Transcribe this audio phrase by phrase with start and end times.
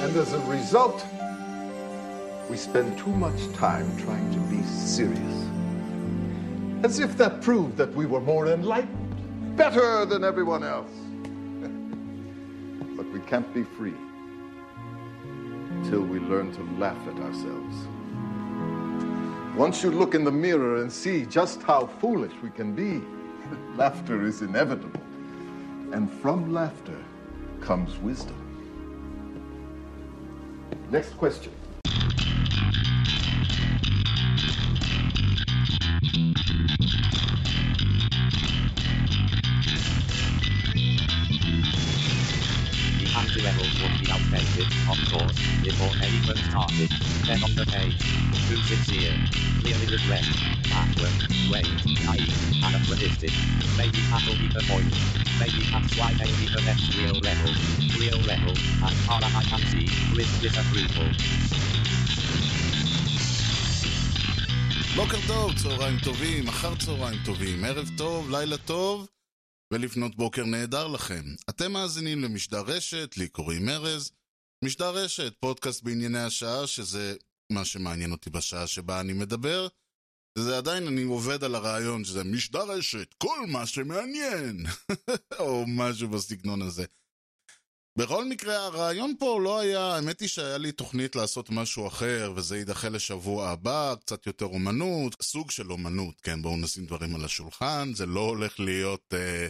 [0.00, 1.04] And as a result,
[2.48, 5.46] we spend too much time trying to be serious.
[6.82, 10.90] As if that proved that we were more enlightened, better than everyone else.
[12.96, 13.92] but we can't be free
[15.90, 17.76] till we learn to laugh at ourselves.
[19.54, 23.02] Once you look in the mirror and see just how foolish we can be,
[23.76, 25.02] laughter is inevitable.
[25.92, 26.96] And from laughter
[27.60, 28.39] comes wisdom.
[30.90, 31.52] Next question.
[42.98, 46.10] The anti-levels would be outdated, of course, before they
[46.50, 46.90] started.
[47.24, 48.00] Then on the page,
[48.48, 49.14] too sincere,
[49.60, 50.26] clearly regret,
[50.72, 51.16] backward,
[51.52, 51.68] wait,
[52.06, 53.32] naive, anachronistic.
[53.80, 54.92] Maybe that'll be the point.
[55.42, 57.52] Maybe that's why they need the next real level.
[58.02, 58.54] Real level,
[58.88, 61.08] as far as I can see, with disapproval.
[64.96, 69.08] בוקר טוב, צהריים טובים, אחר צהריים טובים, ערב טוב, לילה טוב,
[69.72, 71.24] ולפנות בוקר נהדר לכם.
[71.50, 74.12] אתם מאזינים למשדר רשת, לי קוראים ארז.
[74.64, 77.14] משדר רשת, פודקאסט בענייני השעה, שזה
[77.52, 79.68] מה שמעניין אותי בשעה שבה אני מדבר.
[80.38, 84.66] וזה עדיין, אני עובד על הרעיון שזה משדר רשת, כל מה שמעניין,
[85.40, 86.84] או משהו בסגנון הזה.
[87.98, 92.58] בכל מקרה, הרעיון פה לא היה, האמת היא שהיה לי תוכנית לעשות משהו אחר, וזה
[92.58, 97.92] יידחה לשבוע הבא, קצת יותר אומנות, סוג של אומנות, כן, בואו נשים דברים על השולחן,
[97.94, 99.48] זה לא הולך להיות, אה,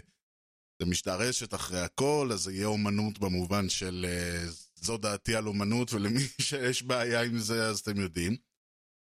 [0.83, 5.93] זה משתרשת אחרי הכל, אז זה יהיה אומנות במובן של אה, זו דעתי על אומנות,
[5.93, 8.50] ולמי שיש בעיה עם זה, אז אתם יודעים.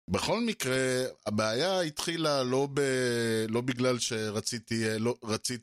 [0.09, 2.79] בכל מקרה, הבעיה התחילה לא, ב...
[3.49, 5.15] לא בגלל שרציתי לא...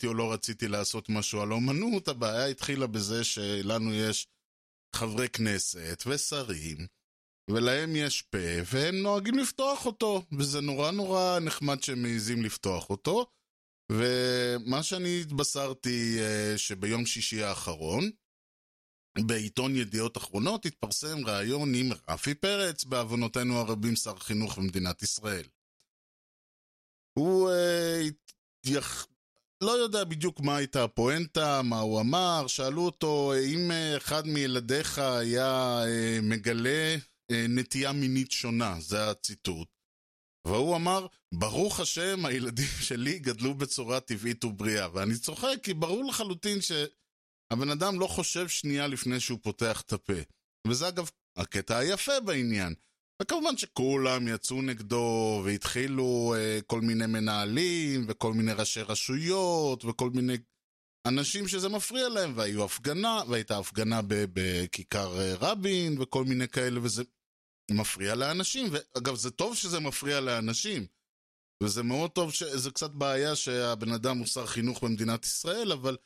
[0.06, 4.26] או לא רציתי לעשות משהו על אומנות, הבעיה התחילה בזה שלנו יש
[4.96, 6.86] חברי כנסת ושרים,
[7.50, 8.38] ולהם יש פה,
[8.72, 13.26] והם נוהגים לפתוח אותו, וזה נורא נורא נחמד שהם מעיזים לפתוח אותו.
[13.92, 18.10] ומה שאני התבשרתי אה, שביום שישי האחרון,
[19.18, 25.44] בעיתון ידיעות אחרונות התפרסם ראיון עם רפי פרץ, בעוונותינו הרבים שר חינוך במדינת ישראל.
[27.18, 28.02] הוא אה,
[28.66, 29.06] יח...
[29.62, 34.98] לא יודע בדיוק מה הייתה הפואנטה, מה הוא אמר, שאלו אותו אם אה, אחד מילדיך
[34.98, 36.96] היה אה, מגלה
[37.30, 39.68] אה, נטייה מינית שונה, זה הציטוט.
[40.46, 44.88] והוא אמר, ברוך השם, הילדים שלי גדלו בצורה טבעית ובריאה.
[44.92, 46.72] ואני צוחק, כי ברור לחלוטין ש...
[47.52, 50.12] הבן אדם לא חושב שנייה לפני שהוא פותח את הפה.
[50.66, 52.74] וזה אגב הקטע היפה בעניין.
[53.22, 60.36] וכמובן שכולם יצאו נגדו והתחילו אה, כל מיני מנהלים וכל מיני ראשי רשויות וכל מיני
[61.08, 67.02] אנשים שזה מפריע להם והיו הפגנה והייתה הפגנה בכיכר אה, רבין וכל מיני כאלה וזה
[67.70, 70.86] מפריע לאנשים ואגב זה טוב שזה מפריע לאנשים
[71.62, 72.42] וזה מאוד טוב, ש...
[72.42, 75.96] זה קצת בעיה שהבן אדם הוא שר חינוך במדינת ישראל אבל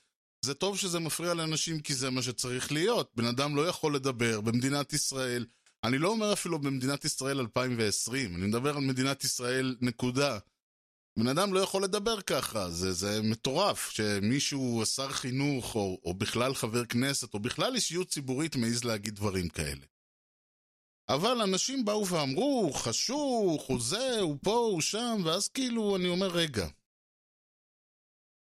[0.46, 3.10] זה טוב שזה מפריע לאנשים כי זה מה שצריך להיות.
[3.14, 5.46] בן אדם לא יכול לדבר במדינת ישראל.
[5.84, 10.38] אני לא אומר אפילו במדינת ישראל 2020, אני מדבר על מדינת ישראל נקודה.
[11.18, 16.54] בן אדם לא יכול לדבר ככה, זה, זה מטורף שמישהו, שר חינוך, או, או בכלל
[16.54, 19.86] חבר כנסת, או בכלל אישיות ציבורית מעז להגיד דברים כאלה.
[21.08, 26.28] אבל אנשים באו ואמרו, חשוך, הוא זה, הוא פה, הוא שם, ואז כאילו אני אומר,
[26.28, 26.66] רגע,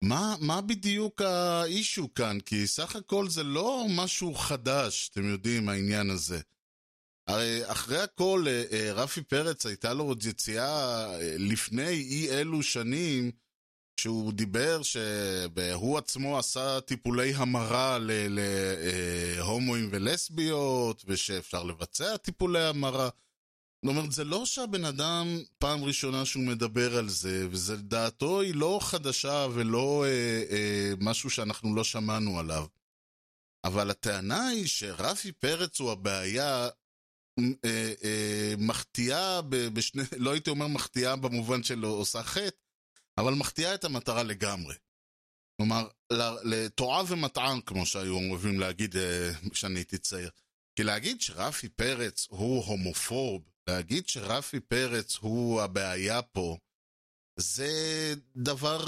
[0.04, 2.40] מה, מה בדיוק האישו כאן?
[2.40, 6.40] כי סך הכל זה לא משהו חדש, אתם יודעים, העניין הזה.
[7.28, 12.64] הרי אחרי הכל, אה, אה, רפי פרץ הייתה לו עוד יציאה אה, לפני אי אלו
[12.64, 13.32] שנים,
[14.00, 17.98] שהוא דיבר שהוא עצמו עשה טיפולי המרה
[18.30, 23.10] להומואים ולסביות, ושאפשר לבצע טיפולי המרה.
[23.84, 25.28] זאת אומרת, זה לא שהבן אדם
[25.58, 31.76] פעם ראשונה שהוא מדבר על זה, ודעתו היא לא חדשה ולא אה, אה, משהו שאנחנו
[31.76, 32.66] לא שמענו עליו.
[33.64, 36.70] אבל הטענה היא שרפי פרץ הוא הבעיה
[37.40, 39.42] אה, אה, מחטיאה
[39.74, 42.58] בשני, לא הייתי אומר מחטיאה במובן של עושה חטא,
[43.18, 44.76] אבל מחטיאה את המטרה לגמרי.
[45.58, 45.88] כלומר,
[46.44, 50.30] לטועה ומטען, כמו שהיו אוהבים להגיד אה, כשאני הייתי צעיר.
[50.76, 56.58] כי להגיד שרפי פרץ הוא הומופוב, להגיד שרפי פרץ הוא הבעיה פה,
[57.40, 58.86] זה דבר,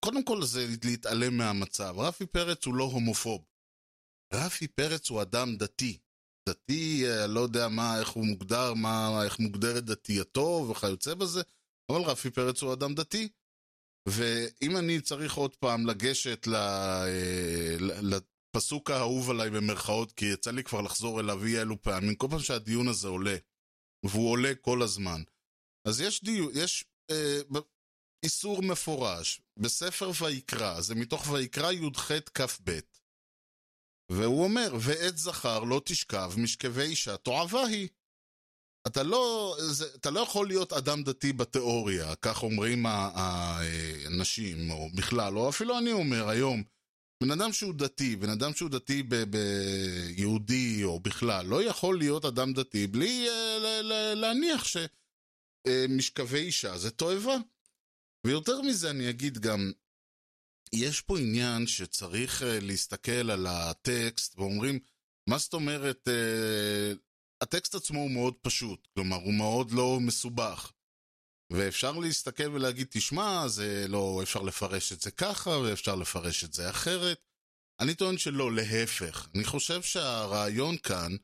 [0.00, 1.94] קודם כל זה להתעלם מהמצב.
[1.98, 3.44] רפי פרץ הוא לא הומופוב.
[4.34, 5.98] רפי פרץ הוא אדם דתי.
[6.48, 11.42] דתי, לא יודע מה, איך הוא מוגדר, מה, איך מוגדרת דתייתו וכיוצא בזה,
[11.90, 13.28] אבל רפי פרץ הוא אדם דתי.
[14.08, 16.56] ואם אני צריך עוד פעם לגשת ל,
[17.80, 18.14] ל,
[18.56, 22.40] הפסוק האהוב עליי במרכאות, כי יצא לי כבר לחזור אליו אי אלו פעמים, כל פעם
[22.40, 23.36] שהדיון הזה עולה,
[24.02, 25.22] והוא עולה כל הזמן.
[25.88, 27.40] אז יש דיון, יש אה,
[28.22, 32.78] איסור מפורש בספר ויקרא, זה מתוך ויקרא י"ח כ"ב.
[34.10, 37.88] והוא אומר, ועת זכר לא תשכב, משכבי אישה תועבה היא.
[38.86, 45.38] אתה לא, זה, אתה לא יכול להיות אדם דתי בתיאוריה, כך אומרים האנשים, או בכלל,
[45.38, 46.62] או אפילו אני אומר היום,
[47.22, 52.52] בן אדם שהוא דתי, בן אדם שהוא דתי ביהודי או בכלל, לא יכול להיות אדם
[52.52, 53.82] דתי בלי uh,
[54.14, 57.36] להניח שמשכבי uh, אישה זה תועבה.
[58.26, 59.72] ויותר מזה אני אגיד גם,
[60.72, 64.78] יש פה עניין שצריך uh, להסתכל על הטקסט ואומרים,
[65.28, 66.08] מה זאת אומרת,
[67.40, 70.72] הטקסט עצמו הוא מאוד פשוט, כלומר הוא מאוד לא מסובך.
[71.52, 76.70] ואפשר להסתכל ולהגיד, תשמע, זה לא, אפשר לפרש את זה ככה, ואפשר לפרש את זה
[76.70, 77.20] אחרת.
[77.80, 79.28] אני טוען שלא, להפך.
[79.34, 81.16] אני חושב שהרעיון כאן,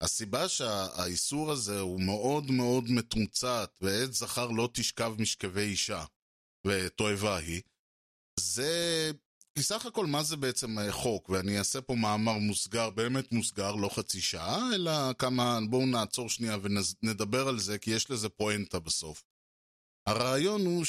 [0.00, 6.04] הסיבה שהאיסור הזה הוא מאוד מאוד מתומצת, ועת זכר לא תשכב משכבי אישה,
[6.66, 7.62] ותועבה היא,
[8.40, 9.10] זה...
[9.54, 13.88] כי סך הכל מה זה בעצם חוק, ואני אעשה פה מאמר מוסגר, באמת מוסגר, לא
[13.88, 19.24] חצי שעה, אלא כמה, בואו נעצור שנייה ונדבר על זה, כי יש לזה פואנטה בסוף.
[20.08, 20.84] הרעיון הוא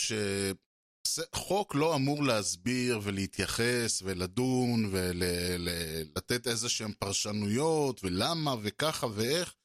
[1.08, 9.56] שחוק לא אמור להסביר ולהתייחס ולדון ולתת איזה שהן פרשנויות ולמה וככה ואיך,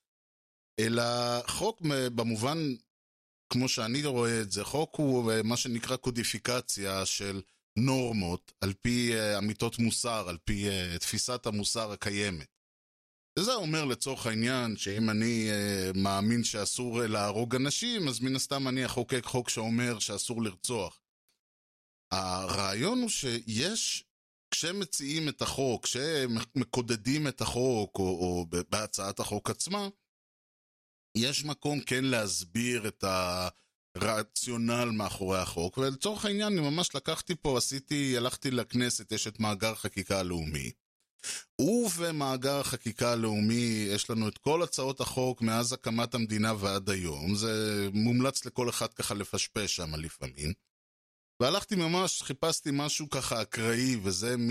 [0.81, 1.03] אלא
[1.47, 1.81] חוק
[2.15, 2.59] במובן,
[3.53, 7.43] כמו שאני רואה את זה, חוק הוא מה שנקרא קודיפיקציה של
[7.79, 10.69] נורמות על פי אמיתות מוסר, על פי
[11.01, 12.54] תפיסת המוסר הקיימת.
[13.39, 18.69] וזה אומר לצורך העניין שאם אני uh, מאמין שאסור uh, להרוג אנשים, אז מן הסתם
[18.69, 21.01] אני אחוקק חוק שאומר שאסור לרצוח.
[22.13, 24.05] הרעיון הוא שיש,
[24.51, 29.89] כשמציעים את החוק, כשמקודדים את החוק, או, או בהצעת החוק עצמה,
[31.17, 33.05] יש מקום כן להסביר את
[33.97, 39.75] הרציונל מאחורי החוק, ולצורך העניין אני ממש לקחתי פה, עשיתי, הלכתי לכנסת, יש את מאגר
[39.75, 40.73] חקיקה הלאומי.
[41.61, 47.35] ובמאגר החקיקה הלאומי יש לנו את כל הצעות החוק מאז הקמת המדינה ועד היום.
[47.35, 50.53] זה מומלץ לכל אחד ככה לפשפש שם לפעמים.
[51.41, 54.51] והלכתי ממש, חיפשתי משהו ככה אקראי, וזה מ...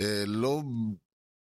[0.00, 0.62] אה, לא,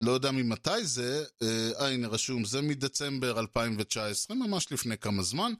[0.00, 5.53] לא יודע ממתי זה, אה, הנה רשום, זה מדצמבר 2019, ממש לפני כמה זמן.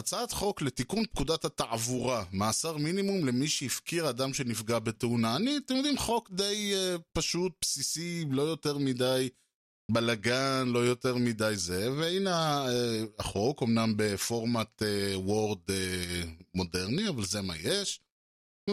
[0.00, 5.36] הצעת חוק לתיקון פקודת התעבורה, מאסר מינימום למי שהפקיר אדם שנפגע בתאונה.
[5.36, 9.28] אני, אתם יודעים, חוק די uh, פשוט, בסיסי, לא יותר מדי
[9.90, 12.70] בלאגן, לא יותר מדי זה, והנה uh,
[13.18, 14.82] החוק, אמנם בפורמט
[15.14, 15.72] וורד uh,
[16.54, 18.00] מודרני, אבל זה מה יש.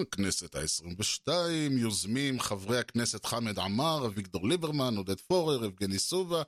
[0.01, 1.31] הכנסת ה-22,
[1.71, 6.43] יוזמים חברי הכנסת חמד עמאר, אביגדור ליברמן, עודד פורר, יבגני סובה,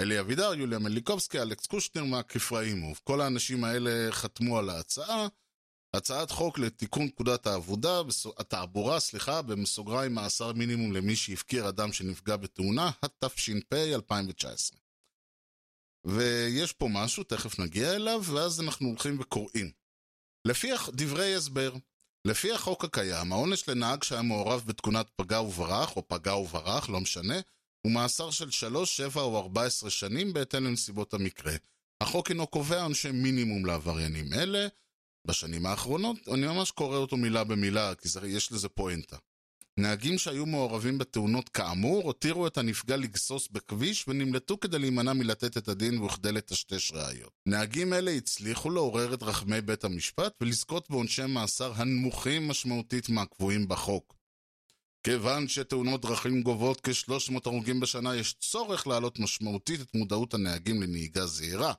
[0.00, 3.00] אלי אבידר, יוליה מליקובסקי, אלכס קושנר, מאק אפראימוב.
[3.04, 5.26] כל האנשים האלה חתמו על ההצעה.
[5.96, 8.00] הצעת חוק לתיקון פקודת העבודה,
[8.38, 14.78] התעבורה, סליחה, בסוגריים מאסר מינימום למי שהפקיר אדם שנפגע בתאונה, התש"פ 2019.
[16.04, 19.70] ויש פה משהו, תכף נגיע אליו, ואז אנחנו הולכים וקוראים.
[20.44, 21.74] לפי דברי הסבר,
[22.24, 27.34] לפי החוק הקיים, העונש לנהג שהיה מעורב בתכונת פגע וברח, או פגע וברח, לא משנה,
[27.86, 31.52] הוא מאסר של 3, 7 או 14 שנים בהתאם לנסיבות המקרה.
[32.00, 34.66] החוק אינו קובע עונשי מינימום לעבריינים אלה.
[35.26, 39.16] בשנים האחרונות, אני ממש קורא אותו מילה במילה, כי זה, יש לזה פואנטה.
[39.76, 45.68] נהגים שהיו מעורבים בתאונות כאמור, הותירו את הנפגע לגסוס בכביש ונמלטו כדי להימנע מלתת את
[45.68, 47.32] הדין וכדי לטשטש ראיות.
[47.46, 54.16] נהגים אלה הצליחו לעורר את רחמי בית המשפט ולזכות בעונשי מאסר הנמוכים משמעותית מהקבועים בחוק.
[55.06, 61.26] כיוון שתאונות דרכים גובות כ-300 הרוגים בשנה, יש צורך להעלות משמעותית את מודעות הנהגים לנהיגה
[61.26, 61.72] זהירה.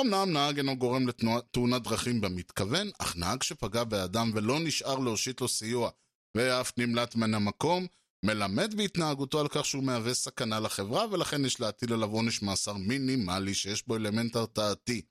[0.00, 5.48] אמנם נהג אינו גורם לתאונת דרכים במתכוון, אך נהג שפגע באדם ולא נשאר להושיט לו
[5.48, 5.90] סיוע
[6.36, 7.86] ואף נמלט מן המקום,
[8.24, 13.54] מלמד בהתנהגותו על כך שהוא מהווה סכנה לחברה, ולכן יש להטיל עליו עונש מאסר מינימלי
[13.54, 15.02] שיש בו אלמנט הרתעתי.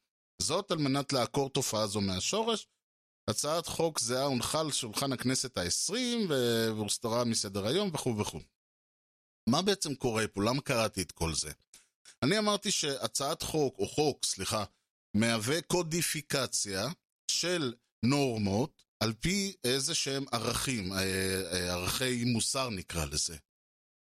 [0.42, 2.68] זאת על מנת לעקור תופעה זו מהשורש,
[3.30, 8.40] הצעת חוק זהה הונחה על שולחן הכנסת העשרים והוסתרה מסדר היום וכו' וכו'.
[9.50, 10.44] מה בעצם קורה פה?
[10.44, 11.52] למה קראתי את כל זה?
[12.24, 14.64] אני אמרתי שהצעת חוק, או חוק, סליחה,
[15.14, 16.88] מהווה קודיפיקציה
[17.32, 17.74] של
[18.06, 20.98] נורמות על פי איזה שהם ערכים, אה,
[21.52, 23.38] אה, ערכי מוסר נקרא לזה.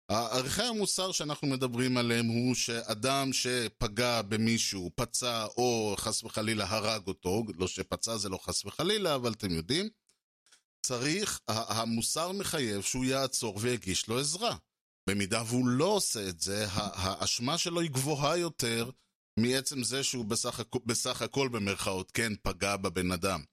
[0.09, 7.43] ערכי המוסר שאנחנו מדברים עליהם הוא שאדם שפגע במישהו, פצע או חס וחלילה הרג אותו,
[7.55, 9.89] לא שפצע זה לא חס וחלילה, אבל אתם יודעים,
[10.85, 14.55] צריך, המוסר מחייב שהוא יעצור ויגיש לו עזרה.
[15.09, 18.89] במידה והוא לא עושה את זה, האשמה שלו היא גבוהה יותר
[19.39, 20.75] מעצם זה שהוא בסך, הכ...
[20.85, 23.43] בסך הכל במרכאות כן פגע בבן אדם.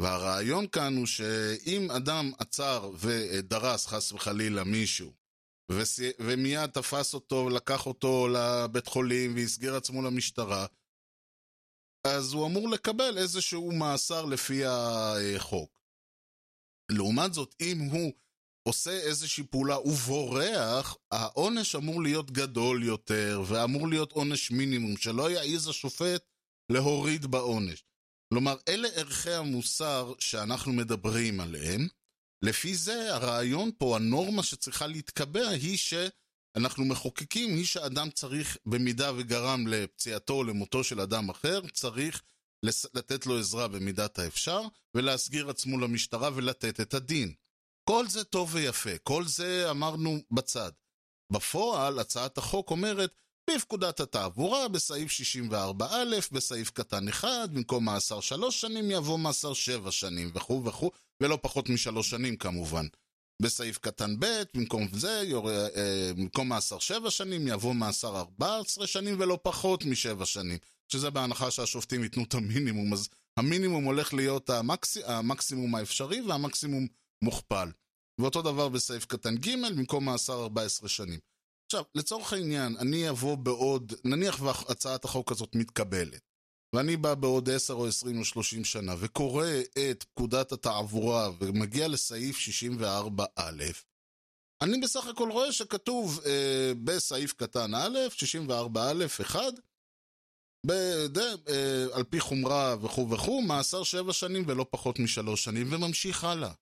[0.00, 5.12] והרעיון כאן הוא שאם אדם עצר ודרס חס וחלילה מישהו.
[6.18, 10.66] ומיד תפס אותו, לקח אותו לבית חולים והסגיר עצמו למשטרה,
[12.06, 15.80] אז הוא אמור לקבל איזשהו מאסר לפי החוק.
[16.92, 18.12] לעומת זאת, אם הוא
[18.68, 25.68] עושה איזושהי פעולה ובורח, העונש אמור להיות גדול יותר, ואמור להיות עונש מינימום, שלא יעז
[25.68, 26.24] השופט
[26.72, 27.84] להוריד בעונש.
[28.34, 31.88] כלומר, אלה ערכי המוסר שאנחנו מדברים עליהם.
[32.42, 39.66] לפי זה, הרעיון פה, הנורמה שצריכה להתקבע היא שאנחנו מחוקקים, היא שאדם צריך, במידה וגרם
[39.66, 42.22] לפציעתו או למותו של אדם אחר, צריך
[42.94, 44.62] לתת לו עזרה במידת האפשר,
[44.94, 47.34] ולהסגיר עצמו למשטרה ולתת את הדין.
[47.88, 50.72] כל זה טוב ויפה, כל זה אמרנו בצד.
[51.32, 53.12] בפועל, הצעת החוק אומרת,
[53.54, 55.82] בפקודת התעבורה, בסעיף 64א,
[56.32, 60.90] בסעיף קטן 1, במקום מאסר 3 שנים יבוא מאסר 7 שנים, וכו' וכו',
[61.22, 62.86] ולא פחות משלוש שנים כמובן.
[63.42, 65.50] בסעיף קטן ב', במקום זה, יור...
[65.50, 70.58] אה, במקום מאסר 7 שנים יבוא מאסר 14 שנים ולא פחות משבע שנים.
[70.92, 74.96] שזה בהנחה שהשופטים ייתנו את המינימום, אז המינימום הולך להיות המקס...
[75.04, 76.86] המקסימום האפשרי והמקסימום
[77.22, 77.68] מוכפל.
[78.20, 81.18] ואותו דבר בסעיף קטן ג', במקום מאסר 14 שנים.
[81.68, 86.20] עכשיו, לצורך העניין, אני אבוא בעוד, נניח והצעת החוק הזאת מתקבלת,
[86.74, 89.46] ואני בא בעוד 10 או 20 או 30 שנה, וקורא
[89.90, 93.40] את פקודת התעבורה, ומגיע לסעיף 64א,
[94.62, 99.40] אני בסך הכל רואה שכתוב אה, בסעיף קטן א', 64א 1,
[100.66, 101.18] בד...
[101.18, 106.52] אה, על פי חומרה וכו' וכו', מאסר שבע שנים ולא פחות משלוש שנים, וממשיך הלאה.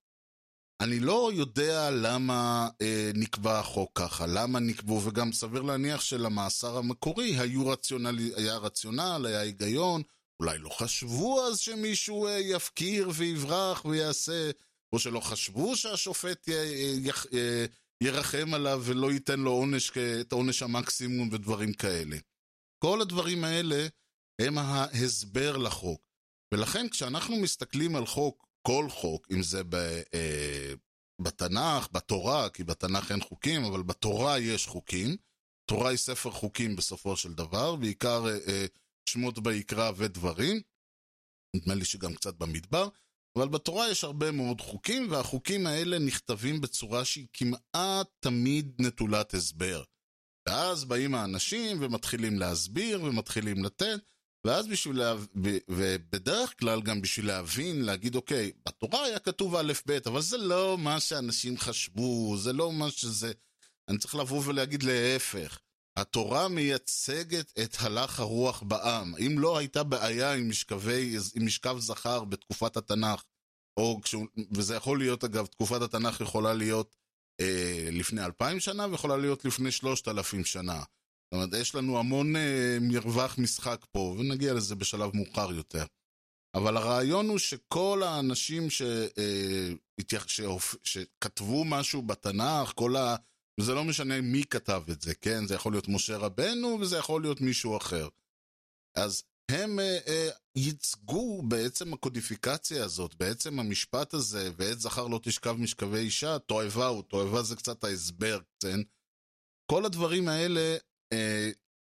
[0.81, 7.37] אני לא יודע למה אה, נקבע החוק ככה, למה נקבעו, וגם סביר להניח שלמאסר המקורי
[7.67, 10.03] רציונל, היה רציונל, היה היגיון,
[10.41, 14.51] אולי לא חשבו אז שמישהו אה, יפקיר ויברח ויעשה,
[14.93, 17.67] או שלא חשבו שהשופט י, י, י,
[18.01, 22.17] ירחם עליו ולא ייתן לו עונש, את עונש המקסימום ודברים כאלה.
[22.79, 23.87] כל הדברים האלה
[24.41, 26.01] הם ההסבר לחוק.
[26.55, 29.75] ולכן כשאנחנו מסתכלים על חוק כל חוק, אם זה ב,
[30.15, 30.73] אה,
[31.23, 35.17] בתנ"ך, בתורה, כי בתנ"ך אין חוקים, אבל בתורה יש חוקים.
[35.71, 38.67] תורה היא ספר חוקים בסופו של דבר, בעיקר אה, אה,
[39.09, 40.61] שמות ויקרא ודברים.
[41.57, 42.89] נדמה לי שגם קצת במדבר.
[43.39, 49.83] אבל בתורה יש הרבה מאוד חוקים, והחוקים האלה נכתבים בצורה שהיא כמעט תמיד נטולת הסבר.
[50.49, 54.01] ואז באים האנשים ומתחילים להסביר ומתחילים לתת,
[54.47, 59.99] ואז בשביל להבין, ובדרך כלל גם בשביל להבין, להגיד, אוקיי, בתורה היה כתוב א' ב',
[60.07, 63.33] אבל זה לא מה שאנשים חשבו, זה לא מה שזה...
[63.89, 65.59] אני צריך לבוא ולהגיד להפך.
[65.97, 69.15] התורה מייצגת את הלך הרוח בעם.
[69.17, 73.23] אם לא הייתה בעיה עם, משכבי, עם משכב זכר בתקופת התנ"ך,
[73.77, 76.97] או כשהוא, וזה יכול להיות, אגב, תקופת התנ"ך יכולה להיות
[77.41, 80.83] אה, לפני אלפיים שנה, ויכולה להיות לפני שלושת אלפים שנה.
[81.27, 85.85] זאת אומרת, יש לנו המון אה, מרווח משחק פה, ונגיע לזה בשלב מאוחר יותר.
[86.57, 89.73] אבל הרעיון הוא שכל האנשים ש, אה,
[90.27, 90.41] ש,
[90.83, 93.17] שכתבו משהו בתנ"ך, כל ה...
[93.61, 95.47] וזה לא משנה מי כתב את זה, כן?
[95.47, 98.09] זה יכול להיות משה רבנו וזה יכול להיות מישהו אחר.
[98.97, 105.53] אז הם אה, אה, ייצגו בעצם הקודיפיקציה הזאת, בעצם המשפט הזה, ועת זכר לא תשכב
[105.59, 108.81] משכבי אישה, תועבה הוא, תועבה זה קצת ההסבר, כן?
[109.71, 110.77] כל הדברים האלה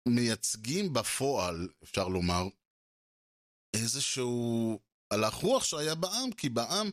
[0.09, 2.45] מייצגים בפועל, אפשר לומר,
[3.77, 6.91] איזשהו הלך רוח שהיה בעם, כי בעם,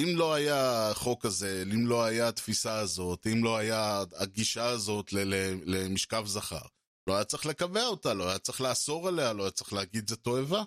[0.00, 5.12] אם לא היה החוק הזה, אם לא היה התפיסה הזאת, אם לא היה הגישה הזאת
[5.66, 6.66] למשכב זכר,
[7.08, 10.16] לא היה צריך לקבע אותה, לא היה צריך לאסור עליה, לא היה צריך להגיד זה
[10.16, 10.62] תועבה.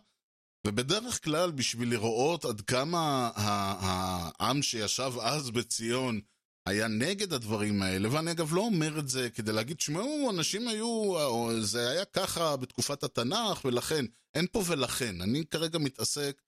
[0.67, 6.21] ובדרך כלל, בשביל לראות עד כמה העם שישב אז בציון
[6.67, 11.13] היה נגד הדברים האלה, ואני אגב לא אומר את זה כדי להגיד, שמעו, אנשים היו,
[11.61, 14.05] זה היה ככה בתקופת התנ"ך, ולכן,
[14.35, 15.21] אין פה ולכן.
[15.21, 16.41] אני כרגע מתעסק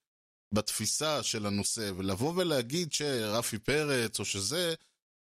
[0.54, 4.74] בתפיסה של הנושא, ולבוא ולהגיד שרפי פרץ או שזה,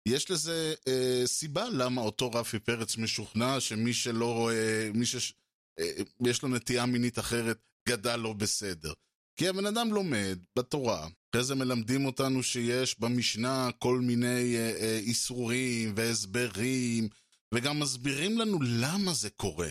[0.06, 5.34] יש לזה אה, סיבה למה אותו רפי פרץ משוכנע שמי שלא רואה, מי שיש
[5.80, 7.58] אה, לו נטייה מינית אחרת,
[7.90, 8.94] גדל לא בסדר.
[9.40, 14.98] כי הבן אדם לומד בתורה, אחרי זה מלמדים אותנו שיש במשנה כל מיני אה, אה,
[14.98, 17.08] איסורים והסברים,
[17.54, 19.70] וגם מסבירים לנו למה זה קורה.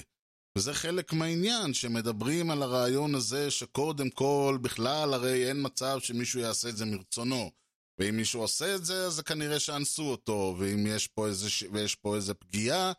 [0.59, 6.69] וזה חלק מהעניין, שמדברים על הרעיון הזה שקודם כל, בכלל הרי אין מצב שמישהו יעשה
[6.69, 7.51] את זה מרצונו.
[7.99, 11.49] ואם מישהו עושה את זה, אז זה כנראה שאנסו אותו, ואם יש פה איזה.
[11.73, 12.93] ויש פה איזה פגיעה,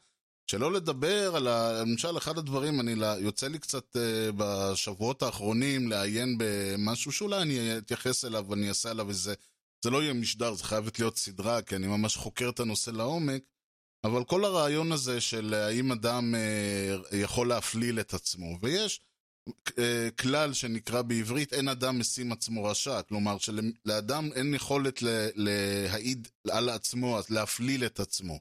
[0.50, 1.82] שלא לדבר על, ה...
[1.82, 4.00] למשל, אחד הדברים, אני יוצא לי קצת uh,
[4.38, 9.34] בשבועות האחרונים לעיין במשהו שאולי אני אתייחס אליו ואני אעשה עליו איזה,
[9.84, 13.44] זה לא יהיה משדר, זה חייבת להיות סדרה, כי אני ממש חוקר את הנושא לעומק,
[14.04, 19.02] אבל כל הרעיון הזה של האם אדם uh, יכול להפליל את עצמו, ויש
[19.50, 19.74] uh,
[20.22, 25.04] כלל שנקרא בעברית, אין אדם משים עצמו רשע, כלומר שלאדם אין יכולת
[25.36, 28.40] להעיד על עצמו, להפליל את עצמו.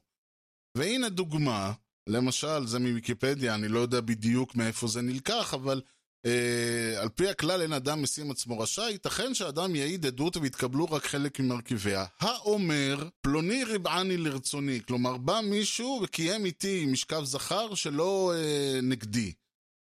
[0.77, 1.73] והנה דוגמה,
[2.07, 5.81] למשל, זה מוויקיפדיה, אני לא יודע בדיוק מאיפה זה נלקח, אבל
[6.25, 11.05] אה, על פי הכלל אין אדם משים עצמו רשע, ייתכן שאדם יעיד עדות ויתקבלו רק
[11.05, 12.05] חלק ממרכיביה.
[12.19, 19.33] האומר, פלוני ריבעני לרצוני, כלומר בא מישהו וקיים איתי משכב זכר שלא אה, נגדי,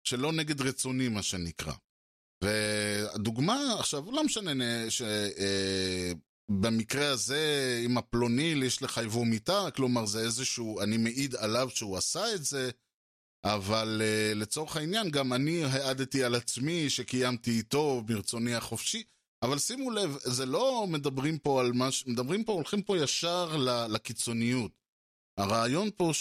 [0.04, 1.72] שלא נגד רצוני מה שנקרא.
[2.44, 5.02] והדוגמה, עכשיו, לא משנה ש...
[5.02, 6.12] אה,
[6.50, 12.34] במקרה הזה, עם הפלוניל יש לחייבו מיתה, כלומר זה איזשהו, אני מעיד עליו שהוא עשה
[12.34, 12.70] את זה,
[13.44, 19.02] אבל uh, לצורך העניין גם אני העדתי על עצמי שקיימתי איתו ברצוני החופשי,
[19.42, 22.06] אבל שימו לב, זה לא מדברים פה על מה ש...
[22.06, 23.56] מדברים פה, הולכים פה ישר
[23.88, 24.72] לקיצוניות.
[25.38, 26.12] הרעיון פה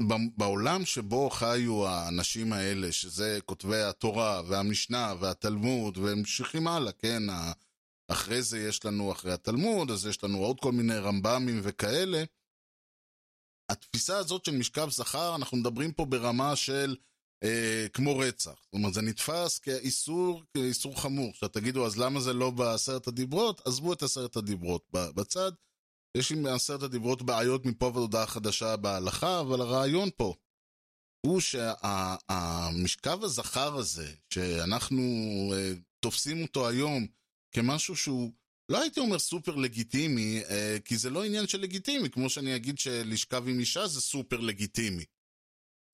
[0.00, 7.22] שבעולם שבו חיו האנשים האלה, שזה כותבי התורה והמשנה והתלמוד, והמשיכים הלאה, כן,
[8.08, 12.24] אחרי זה יש לנו, אחרי התלמוד, אז יש לנו עוד כל מיני רמב"מים וכאלה.
[13.70, 16.96] התפיסה הזאת של משכב זכר, אנחנו מדברים פה ברמה של
[17.44, 18.62] אה, כמו רצח.
[18.64, 21.30] זאת אומרת, זה נתפס כאיסור, כאיסור חמור.
[21.30, 23.66] עכשיו תגידו, אז למה זה לא בעשרת הדיברות?
[23.66, 25.52] עזבו את עשרת הדיברות בצד.
[26.16, 30.34] יש עם עשרת הדיברות בעיות מפה ועד חדשה בהלכה, אבל הרעיון פה
[31.26, 35.02] הוא שהמשכב שה, הזכר הזה, שאנחנו
[35.54, 37.06] אה, תופסים אותו היום,
[37.56, 38.32] כמשהו שהוא,
[38.68, 42.78] לא הייתי אומר סופר לגיטימי, אה, כי זה לא עניין של לגיטימי, כמו שאני אגיד
[42.78, 45.04] שלשכב עם אישה זה סופר לגיטימי.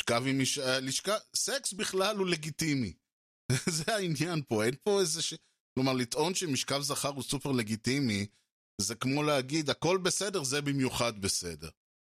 [0.01, 2.93] לשכב עם אישה, אה, לשכב, סקס בכלל הוא לגיטימי.
[3.77, 5.35] זה העניין פה, אין פה איזה ש...
[5.75, 8.27] כלומר, לטעון שמשכב זכר הוא סופר לגיטימי,
[8.81, 11.69] זה כמו להגיד, הכל בסדר, זה במיוחד בסדר.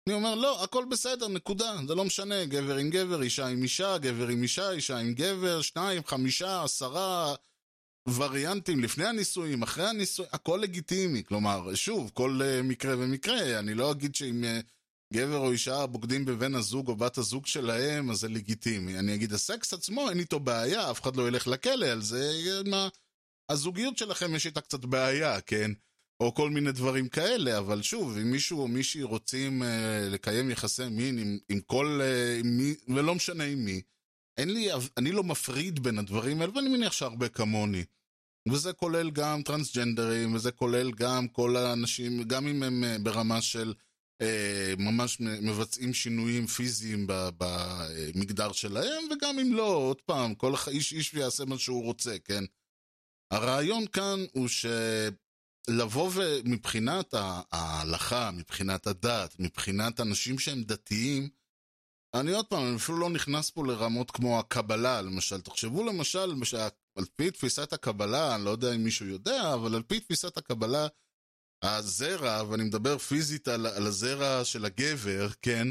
[0.09, 3.99] אני אומר, לא, הכל בסדר, נקודה, זה לא משנה, גבר עם גבר, אישה עם אישה,
[3.99, 7.35] גבר עם אישה, אישה עם גבר, שניים, חמישה, עשרה,
[8.09, 11.25] וריאנטים לפני הנישואים, אחרי הנישואים, הכל לגיטימי.
[11.25, 14.63] כלומר, שוב, כל uh, מקרה ומקרה, אני לא אגיד שאם uh,
[15.15, 18.99] גבר או אישה בוגדים בבן הזוג או בת הזוג שלהם, אז זה לגיטימי.
[18.99, 22.33] אני אגיד, הסקס עצמו, אין איתו בעיה, אף אחד לא ילך לכלא על זה,
[22.67, 22.89] מה...
[23.49, 25.71] הזוגיות שלכם יש איתה קצת בעיה, כן?
[26.21, 29.67] או כל מיני דברים כאלה, אבל שוב, אם מישהו או מישהי רוצים uh,
[30.11, 33.83] לקיים יחסי מין עם, עם כל, uh, עם מי, ולא משנה עם מי,
[34.39, 37.85] אין לי, אני לא מפריד בין הדברים האלה, ואני מניח שהרבה כמוני.
[38.49, 43.75] וזה כולל גם טרנסג'נדרים, וזה כולל גם כל האנשים, גם אם הם אה, ברמה של
[44.23, 51.15] אה, ממש מבצעים שינויים פיזיים במגדר שלהם, וגם אם לא, עוד פעם, כל איש איש
[51.15, 52.45] ויעשה מה שהוא רוצה, כן?
[53.31, 54.49] הרעיון כאן הוא
[55.69, 57.15] שלבוא ומבחינת
[57.53, 61.29] ההלכה, מבחינת הדת, מבחינת אנשים שהם דתיים,
[62.15, 65.41] אני עוד פעם, אני אפילו לא נכנס פה לרמות כמו הקבלה, למשל.
[65.41, 66.31] תחשבו למשל,
[66.97, 70.87] על פי תפיסת הקבלה, אני לא יודע אם מישהו יודע, אבל על פי תפיסת הקבלה,
[71.63, 75.69] הזרע, ואני מדבר פיזית על, על הזרע של הגבר, כן?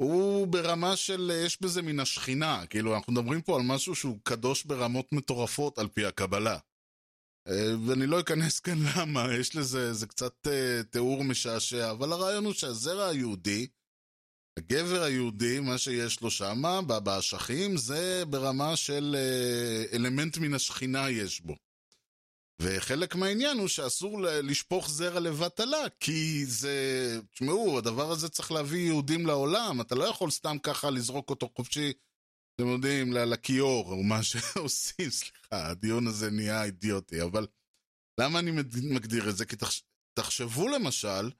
[0.00, 4.64] הוא ברמה של, יש בזה מן השכינה, כאילו אנחנו מדברים פה על משהו שהוא קדוש
[4.64, 6.58] ברמות מטורפות על פי הקבלה.
[7.48, 12.44] אה, ואני לא אכנס כאן למה, יש לזה, זה קצת uh, תיאור משעשע, אבל הרעיון
[12.44, 13.66] הוא שהזרע היהודי,
[14.56, 16.62] הגבר היהודי, מה שיש לו שם,
[17.02, 21.56] באשכים, זה ברמה של אה, אלמנט מן השכינה יש בו.
[22.62, 27.18] וחלק מהעניין הוא שאסור לשפוך זרע לבטלה, כי זה...
[27.32, 31.92] תשמעו, הדבר הזה צריך להביא יהודים לעולם, אתה לא יכול סתם ככה לזרוק אותו חופשי,
[32.54, 37.46] אתם יודעים, לכיור, או מה שעושים, סליחה, הדיון הזה נהיה אידיוטי, אבל
[38.20, 38.50] למה אני
[38.82, 39.46] מגדיר את זה?
[39.46, 39.82] כי תחש...
[40.14, 41.30] תחשבו למשל,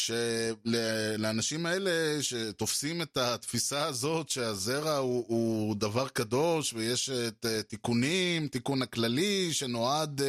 [0.00, 8.48] שלאנשים האלה שתופסים את התפיסה הזאת שהזרע הוא, הוא דבר קדוש ויש את uh, תיקונים,
[8.48, 10.24] תיקון הכללי שנועד uh,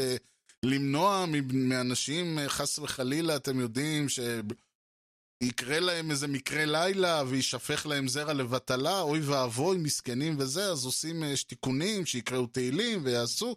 [0.63, 8.33] למנוע מאנשים uh, חס וחלילה, אתם יודעים, שיקרה להם איזה מקרה לילה וישפך להם זרע
[8.33, 13.55] לבטלה, אוי ואבוי, מסכנים וזה, אז עושים תיקונים, שיקראו תהילים ויעשו.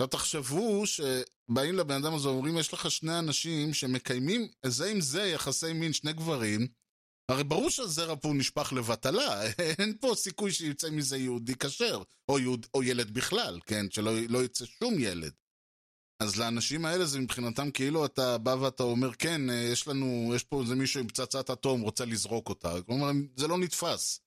[0.00, 5.22] עכשיו תחשבו שבאים לבן אדם הזה ואומרים, יש לך שני אנשים שמקיימים זה עם זה
[5.22, 6.66] יחסי מין, שני גברים,
[7.30, 9.42] הרי ברור שהזרע פה נשפך לבטלה,
[9.78, 13.90] אין פה סיכוי שיצא מזה יהודי כשר, או, יהוד, או ילד בכלל, כן?
[13.90, 15.32] שלא לא יצא שום ילד.
[16.22, 20.44] אז לאנשים האלה זה מבחינתם כאילו אתה בא ואתה אומר, כן, אה, יש לנו, יש
[20.44, 22.82] פה איזה מישהו עם פצצת אטום, רוצה לזרוק אותה.
[22.86, 24.20] כלומר, זה לא נתפס.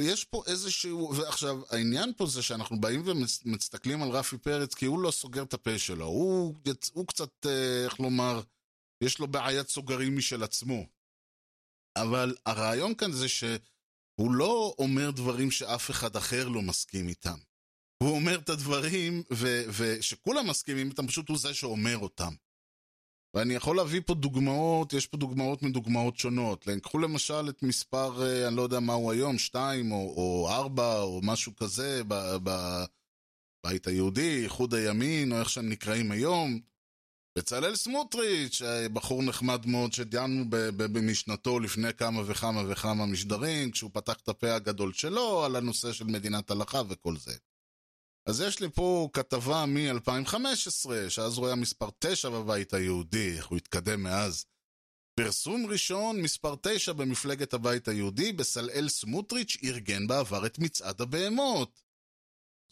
[0.00, 5.00] יש פה איזשהו, ועכשיו, העניין פה זה שאנחנו באים ומסתכלים על רפי פרץ כי הוא
[5.00, 6.04] לא סוגר את הפה שלו.
[6.04, 6.54] הוא,
[6.92, 8.40] הוא קצת, אה, איך לומר,
[9.00, 10.86] יש לו בעיית סוגרים משל עצמו.
[11.96, 17.38] אבל הרעיון כאן זה שהוא לא אומר דברים שאף אחד אחר לא מסכים איתם.
[18.02, 19.22] הוא אומר את הדברים,
[19.78, 22.34] ושכולם מסכימים איתם, פשוט הוא זה שאומר אותם.
[23.34, 26.68] ואני יכול להביא פה דוגמאות, יש פה דוגמאות מדוגמאות שונות.
[26.82, 31.00] קחו למשל את מספר, אה, אני לא יודע מה הוא היום, שתיים או, או ארבע
[31.00, 36.60] או משהו כזה בבית היהודי, איחוד הימין, או איך שהם נקראים היום.
[37.38, 40.44] בצלאל סמוטריץ', אה, בחור נחמד מאוד שדיינו
[40.76, 46.04] במשנתו לפני כמה וכמה וכמה משדרים, כשהוא פתח את הפה הגדול שלו על הנושא של
[46.04, 47.34] מדינת הלכה וכל זה.
[48.26, 53.58] אז יש לי פה כתבה מ-2015, שאז הוא היה מספר 9 בבית היהודי, איך הוא
[53.58, 54.46] התקדם מאז.
[55.20, 61.82] פרסום ראשון, מספר 9 במפלגת הבית היהודי, בסלאל סמוטריץ' ארגן בעבר את מצעד הבהמות.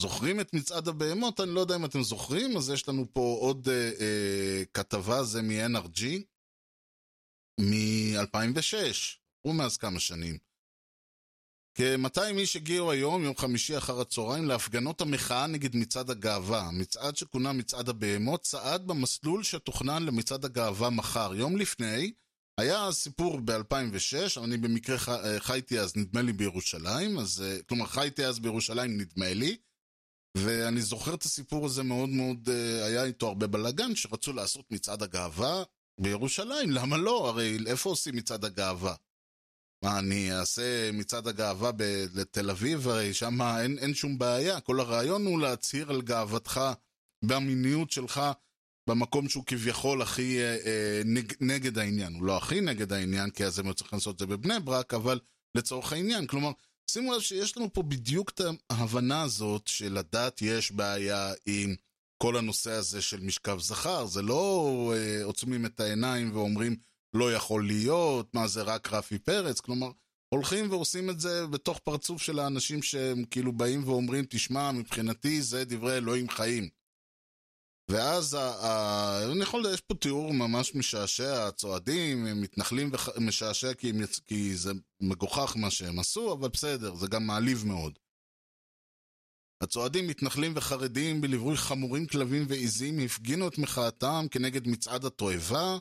[0.03, 1.41] זוכרים את מצעד הבהמות?
[1.41, 5.43] אני לא יודע אם אתם זוכרים, אז יש לנו פה עוד אה, אה, כתבה, זה
[5.43, 6.03] מ-NRG,
[7.61, 8.75] מ-2006,
[9.41, 10.38] הוא מאז כמה שנים.
[11.74, 16.70] כ-200 איש הגיעו היום, יום חמישי אחר הצהריים, להפגנות המחאה נגד מצעד הגאווה.
[16.72, 21.35] מצעד שכונה מצעד הבהמות צעד במסלול שתוכנן למצעד הגאווה מחר.
[21.35, 22.12] יום לפני,
[22.61, 25.08] היה סיפור ב-2006, אני במקרה ח...
[25.08, 29.56] אה, חייתי אז, נדמה לי, בירושלים, אז, אה, כלומר חייתי אז בירושלים, נדמה לי,
[30.37, 35.02] ואני זוכר את הסיפור הזה מאוד מאוד, אה, היה איתו הרבה בלאגן, שרצו לעשות מצעד
[35.02, 35.62] הגאווה
[36.00, 37.28] בירושלים, למה לא?
[37.28, 38.94] הרי איפה עושים מצעד הגאווה?
[39.83, 41.71] מה, אני אעשה מצעד הגאווה
[42.14, 42.88] לתל אביב?
[42.88, 44.61] הרי שם אין, אין שום בעיה.
[44.61, 46.61] כל הרעיון הוא להצהיר על גאוותך
[47.25, 48.21] במיניות שלך
[48.87, 52.14] במקום שהוא כביכול הכי אה, אה, נג, נגד העניין.
[52.14, 55.21] הוא לא הכי נגד העניין, כי אז הם צריכים לעשות את זה בבני ברק, אבל
[55.55, 56.27] לצורך העניין.
[56.27, 56.51] כלומר,
[56.90, 58.40] שימו לב שיש לנו פה בדיוק את
[58.71, 61.75] ההבנה הזאת שלדת יש בעיה עם
[62.18, 64.07] כל הנושא הזה של משכב זכר.
[64.07, 66.77] זה לא אה, עוצמים את העיניים ואומרים,
[67.14, 69.90] לא יכול להיות, מה זה רק רפי פרץ, כלומר,
[70.35, 75.64] הולכים ועושים את זה בתוך פרצוף של האנשים שהם כאילו באים ואומרים, תשמע, מבחינתי זה
[75.64, 76.68] דברי אלוהים חיים.
[77.90, 83.92] ואז, ה, ה, אני יכול, יש פה תיאור ממש משעשע, הצועדים, הם מתנחלים ומשעשע כי,
[84.27, 87.98] כי זה מגוחך מה שהם עשו, אבל בסדר, זה גם מעליב מאוד.
[89.62, 95.79] הצועדים, מתנחלים וחרדים בליווי חמורים, כלבים ועיזים הפגינו את מחאתם כנגד מצעד התועבה,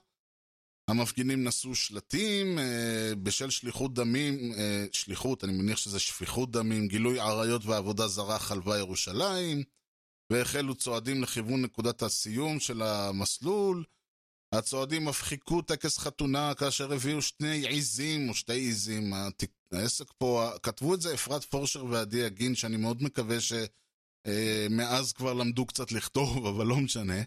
[0.88, 7.20] המפגינים נשאו שלטים אה, בשל שליחות דמים, אה, שליחות, אני מניח שזה שפיכות דמים, גילוי
[7.20, 9.64] עריות ועבודה זרה חלבה ירושלים,
[10.30, 13.84] והחלו צועדים לכיוון נקודת הסיום של המסלול.
[14.56, 19.14] הצועדים אף חיכו טקס חתונה כאשר הביאו שני עיזים או שתי עיזים.
[19.72, 25.34] העסק פה, כתבו את זה אפרת פורשר ועדי יגין, שאני מאוד מקווה שמאז אה, כבר
[25.34, 27.22] למדו קצת לכתוב, אבל לא משנה.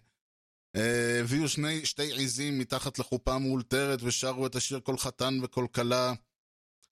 [0.77, 6.13] אה, הביאו שני, שתי עיזים מתחת לחופה מאולתרת ושרו את השיר כל חתן וכל כלה.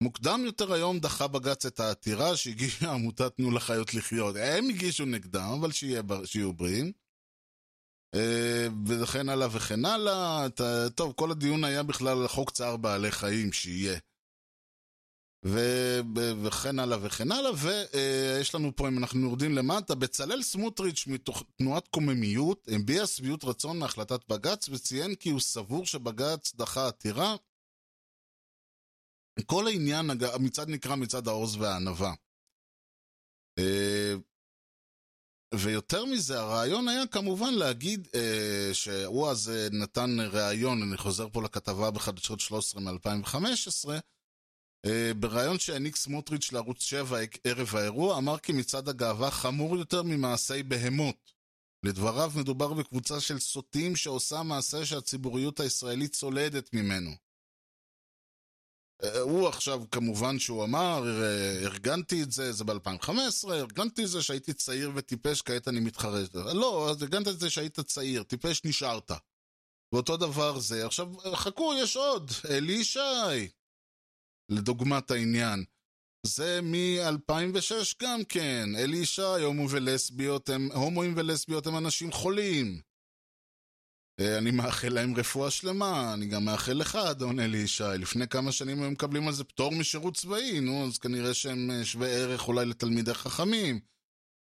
[0.00, 4.36] מוקדם יותר היום דחה בג"ץ את העתירה שהגישה עמותת תנו לחיות לחיות.
[4.38, 6.92] הם הגישו נגדם, אבל שיה, שיהיו בריאים.
[8.14, 10.46] אה, וכן הלאה וכן הלאה.
[10.94, 13.98] טוב, כל הדיון היה בכלל על חוק צער בעלי חיים, שיהיה.
[15.44, 16.00] ו-
[16.44, 22.68] וכן הלאה וכן הלאה, ויש לנו פה, אם אנחנו יורדים למטה, בצלאל סמוטריץ' מתנועת קוממיות
[22.68, 27.36] הביע שביעות רצון מהחלטת בג"ץ וציין כי הוא סבור שבג"ץ דחה עתירה.
[29.46, 32.14] כל העניין, המצעד נקרא מצעד העוז והענווה.
[33.58, 34.14] אה,
[35.54, 41.42] ויותר מזה, הרעיון היה כמובן להגיד אה, שהוא אז אה, נתן ראיון, אני חוזר פה
[41.42, 43.98] לכתבה בחדשות 13 מ-2015, אה,
[45.16, 51.32] בריאיון שהעניק סמוטריץ' לערוץ 7 ערב האירוע, אמר כי מצעד הגאווה חמור יותר ממעשי בהמות.
[51.82, 57.10] לדבריו מדובר בקבוצה של סוטים שעושה מעשה שהציבוריות הישראלית צולדת ממנו.
[59.02, 64.22] אה, הוא עכשיו, כמובן שהוא אמר, אה, ארגנתי את זה, זה ב-2015, ארגנתי את זה
[64.22, 66.34] שהייתי צעיר וטיפש, כעת אני מתחרט.
[66.34, 69.10] לא, ארגנת את זה שהיית צעיר, טיפש נשארת.
[69.92, 70.86] ואותו דבר זה.
[70.86, 73.48] עכשיו, חכו, יש עוד, אלי ישי.
[74.48, 75.64] לדוגמת העניין.
[76.26, 82.80] זה מ-2006 גם כן, אלי ישי, הומו ולסביות הם, הומואים ולסביות הם אנשים חולים.
[84.20, 87.84] אה, אני מאחל להם רפואה שלמה, אני גם מאחל לך, אדון אלי ישי.
[87.98, 91.84] לפני כמה שנים הם מקבלים על זה פטור משירות צבאי, נו, אז כנראה שהם אה,
[91.84, 93.80] שווי ערך אולי לתלמידי חכמים.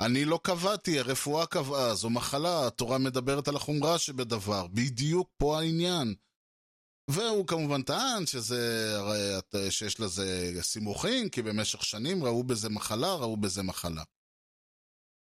[0.01, 6.15] אני לא קבעתי, הרפואה קבעה, זו מחלה, התורה מדברת על החומרה שבדבר, בדיוק פה העניין.
[7.11, 8.97] והוא כמובן טען שזה,
[9.71, 14.03] שיש לזה סימוכין, כי במשך שנים ראו בזה מחלה, ראו בזה מחלה.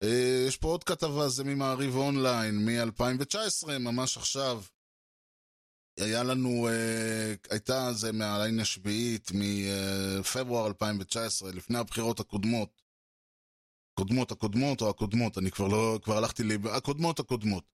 [0.03, 4.63] אה, יש פה עוד כתבה, זה ממעריב אונליין, מ-2019, ממש עכשיו.
[5.99, 12.81] היה לנו, אה, הייתה זה מהליין השביעית, מפברואר 2019, לפני הבחירות הקודמות.
[13.93, 17.72] קודמות, הקודמות או הקודמות, אני כבר לא, כבר הלכתי לי, הקודמות, הקודמות.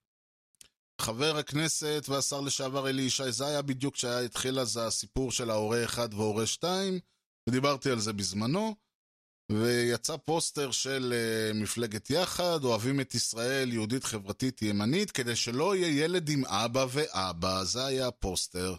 [1.00, 5.86] חבר הכנסת והשר לשעבר אלי ישי, זה היה בדיוק כשהיה התחיל אז הסיפור של ההורה
[5.86, 7.00] 1 והורה 2,
[7.50, 8.76] ודיברתי על זה בזמנו,
[9.52, 16.04] ויצא פוסטר של uh, מפלגת יחד, אוהבים את ישראל, יהודית חברתית ימנית, כדי שלא יהיה
[16.04, 18.76] ילד עם אבא ואבא, זה היה הפוסטר.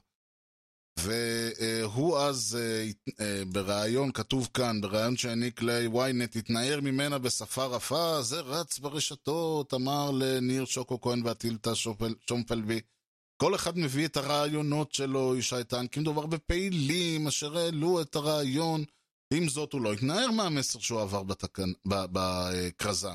[0.98, 2.58] והוא אז
[3.46, 10.64] בריאיון, כתוב כאן, בריאיון שהעניק ל-ynet, התנער ממנה בשפה רפה, זה רץ ברשתות, אמר לניר
[10.64, 11.72] שוקו כהן והטילטה
[12.28, 12.80] שומפלבי.
[13.36, 18.84] כל אחד מביא את הרעיונות שלו, ישי טנקים, מדובר בפעילים אשר העלו את הרעיון.
[19.34, 21.22] עם זאת, הוא לא התנער מהמסר שהוא עבר
[21.84, 23.10] בכרזה.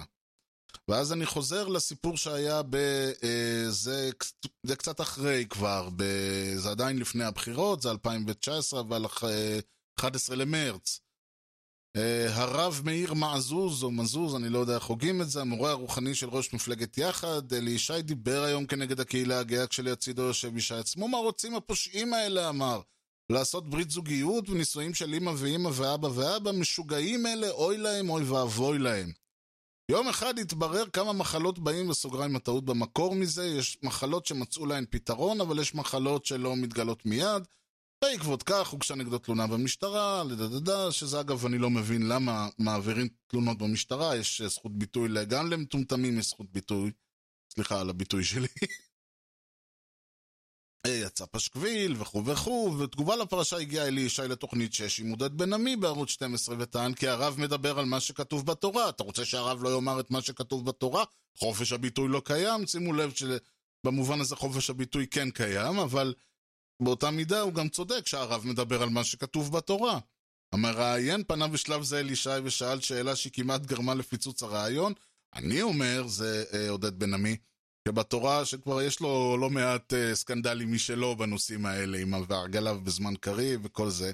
[0.87, 2.75] ואז אני חוזר לסיפור שהיה ב...
[3.23, 4.09] אה, זה,
[4.63, 6.03] זה קצת אחרי כבר, ב,
[6.55, 9.05] זה עדיין לפני הבחירות, זה 2019, אבל
[9.99, 10.99] 11 למרץ.
[11.95, 16.15] אה, הרב מאיר מעזוז, או מזוז, אני לא יודע איך הוגים את זה, המורה הרוחני
[16.15, 21.07] של ראש מפלגת יחד, אלי ישי דיבר היום כנגד הקהילה הגאה כשליצידו יושב ישי עצמו,
[21.07, 22.81] מה רוצים הפושעים האלה, אמר.
[23.31, 28.79] לעשות ברית זוגיות ונישואים של אמא ואמא ואבא ואבא, משוגעים אלה, אוי להם, אוי ואבוי
[28.79, 29.11] להם.
[29.89, 35.41] יום אחד התברר כמה מחלות באים, בסוגריים הטעות במקור מזה, יש מחלות שמצאו להן פתרון,
[35.41, 37.43] אבל יש מחלות שלא מתגלות מיד.
[38.03, 43.57] בעקבות כך הוגשה נגדו תלונה במשטרה, לדדדה, שזה אגב אני לא מבין למה מעבירים תלונות
[43.57, 46.91] במשטרה, יש זכות ביטוי, גם למטומטמים יש זכות ביטוי,
[47.53, 48.47] סליחה על הביטוי שלי.
[50.89, 55.75] יצא פשקוויל וכו' וכו', ותגובה לפרשה הגיעה אלי ישי לתוכנית 6 עם עודד בן עמי
[55.75, 58.89] בערוץ 12 וטען כי הרב מדבר על מה שכתוב בתורה.
[58.89, 61.03] אתה רוצה שהרב לא יאמר את מה שכתוב בתורה?
[61.37, 66.13] חופש הביטוי לא קיים, שימו לב שבמובן הזה חופש הביטוי כן קיים, אבל
[66.81, 69.99] באותה מידה הוא גם צודק שהרב מדבר על מה שכתוב בתורה.
[70.53, 74.93] המראיין פנה בשלב זה אל ישי ושאל שאלה שהיא כמעט גרמה לפיצוץ הרעיון.
[75.35, 77.37] אני אומר, זה אה, עודד בן עמי,
[77.87, 83.59] שבתורה שכבר יש לו לא מעט uh, סקנדלים משלו בנושאים האלה, עם והרגליו בזמן קריב
[83.63, 84.11] וכל זה.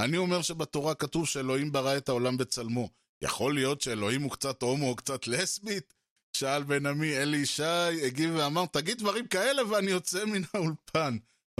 [0.00, 2.88] אני אומר שבתורה כתוב שאלוהים ברא את העולם בצלמו.
[3.24, 5.94] יכול להיות שאלוהים הוא קצת הומו או קצת לסבית?
[6.36, 11.16] שאל בן עמי, אלי ישי הגיב ואמר, תגיד דברים כאלה ואני יוצא מן האולפן.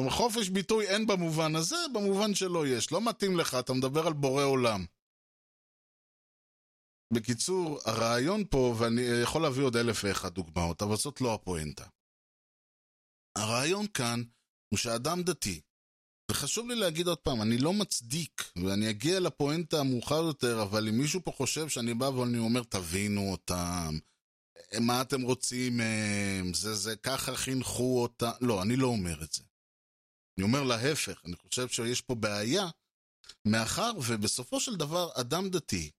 [0.09, 2.93] חופש ביטוי אין במובן הזה, במובן שלא יש.
[2.93, 4.85] לא מתאים לך, אתה מדבר על בורא עולם.
[7.13, 11.87] בקיצור, הרעיון פה, ואני יכול להביא עוד אלף ואחת דוגמאות, אבל זאת לא הפואנטה.
[13.39, 14.23] הרעיון כאן
[14.69, 15.61] הוא שאדם דתי,
[16.31, 20.99] וחשוב לי להגיד עוד פעם, אני לא מצדיק, ואני אגיע לפואנטה המאוחר יותר, אבל אם
[20.99, 23.99] מישהו פה חושב שאני בא ואני אומר, תבינו אותם,
[24.81, 29.43] מה אתם רוצים מהם, זה זה, ככה חינכו אותם, לא, אני לא אומר את זה.
[30.39, 32.67] אני אומר להפך, אני חושב שיש פה בעיה,
[33.45, 35.91] מאחר ובסופו של דבר אדם דתי,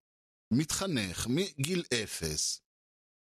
[0.51, 2.61] מתחנך מגיל אפס,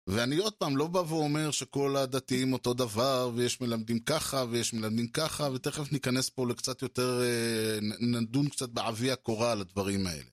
[0.08, 5.08] ואני עוד פעם לא בא ואומר שכל הדתיים אותו דבר, ויש מלמדים ככה, ויש מלמדים
[5.08, 10.30] ככה, ותכף ניכנס פה לקצת יותר, אה, נדון קצת בעובי הקורה על הדברים האלה.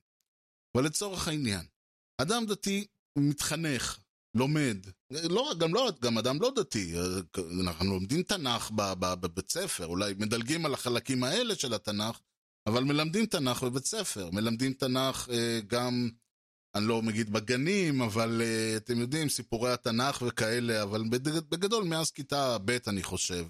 [0.76, 1.66] אבל לצורך העניין,
[2.20, 2.86] אדם דתי
[3.18, 3.98] מתחנך,
[4.34, 4.76] לומד,
[5.10, 6.94] לא, גם, לא, גם אדם לא דתי,
[7.60, 12.20] אנחנו לומדים תנ"ך בבית ספר, אולי מדלגים על החלקים האלה של התנ"ך,
[12.68, 16.10] אבל מלמדים תנ"ך בבית ספר, מלמדים תנ"ך אה, גם
[16.74, 21.02] אני לא מגיד בגנים, אבל uh, אתם יודעים, סיפורי התנ"ך וכאלה, אבל
[21.48, 23.46] בגדול מאז כיתה ב' אני חושב.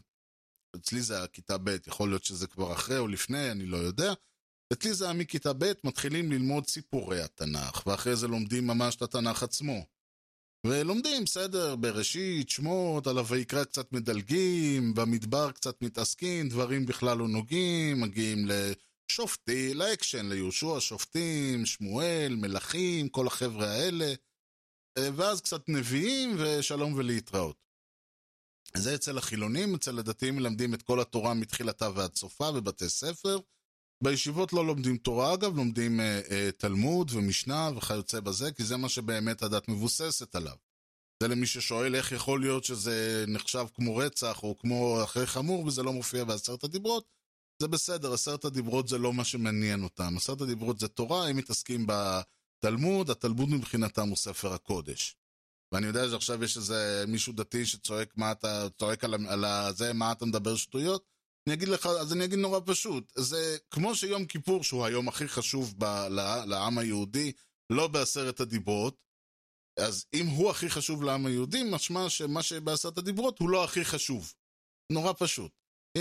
[0.77, 4.13] אצלי זה היה כיתה ב', יכול להיות שזה כבר אחרי או לפני, אני לא יודע.
[4.73, 9.43] אצלי זה היה מכיתה ב', מתחילים ללמוד סיפורי התנ"ך, ואחרי זה לומדים ממש את התנ"ך
[9.43, 9.85] עצמו.
[10.67, 18.01] ולומדים, בסדר, בראשית, שמות, על הויקרא קצת מדלגים, במדבר קצת מתעסקים, דברים בכלל לא נוגעים,
[18.01, 18.53] מגיעים ל...
[19.13, 24.15] שופטי, לאקשן, ליהושע, שופטים, שמואל, מלכים, כל החבר'ה האלה,
[24.99, 27.57] אה, ואז קצת נביאים ושלום ולהתראות.
[28.77, 33.39] זה אצל החילונים, אצל הדתיים מלמדים את כל התורה מתחילתה ועד סופה בבתי ספר.
[34.05, 38.89] בישיבות לא לומדים תורה אגב, לומדים אה, אה, תלמוד ומשנה וכיוצא בזה, כי זה מה
[38.89, 40.57] שבאמת הדת מבוססת עליו.
[41.23, 45.83] זה למי ששואל איך יכול להיות שזה נחשב כמו רצח או כמו אחרי חמור וזה
[45.83, 47.05] לא מופיע בעשרת הדיברות,
[47.63, 50.17] זה בסדר, עשרת הדיברות זה לא מה שמעניין אותם.
[50.17, 55.17] עשרת הדיברות זה תורה, הם מתעסקים בתלמוד, התלמוד מבחינתם הוא ספר הקודש.
[55.73, 60.13] ואני יודע שעכשיו יש איזה מישהו דתי שצועק מה אתה, צועק על, על זה, מה
[60.13, 61.05] אתה מדבר שטויות,
[61.49, 65.29] אני אגיד לך, אז אני אגיד נורא פשוט, זה כמו שיום כיפור, שהוא היום הכי
[65.29, 67.33] חשוב ב, ל, לעם היהודי,
[67.73, 68.97] לא בעשרת הדיברות,
[69.79, 74.35] אז אם הוא הכי חשוב לעם היהודי, משמע שמה שבעשרת הדיברות הוא לא הכי חשוב.
[74.93, 75.53] נורא פשוט.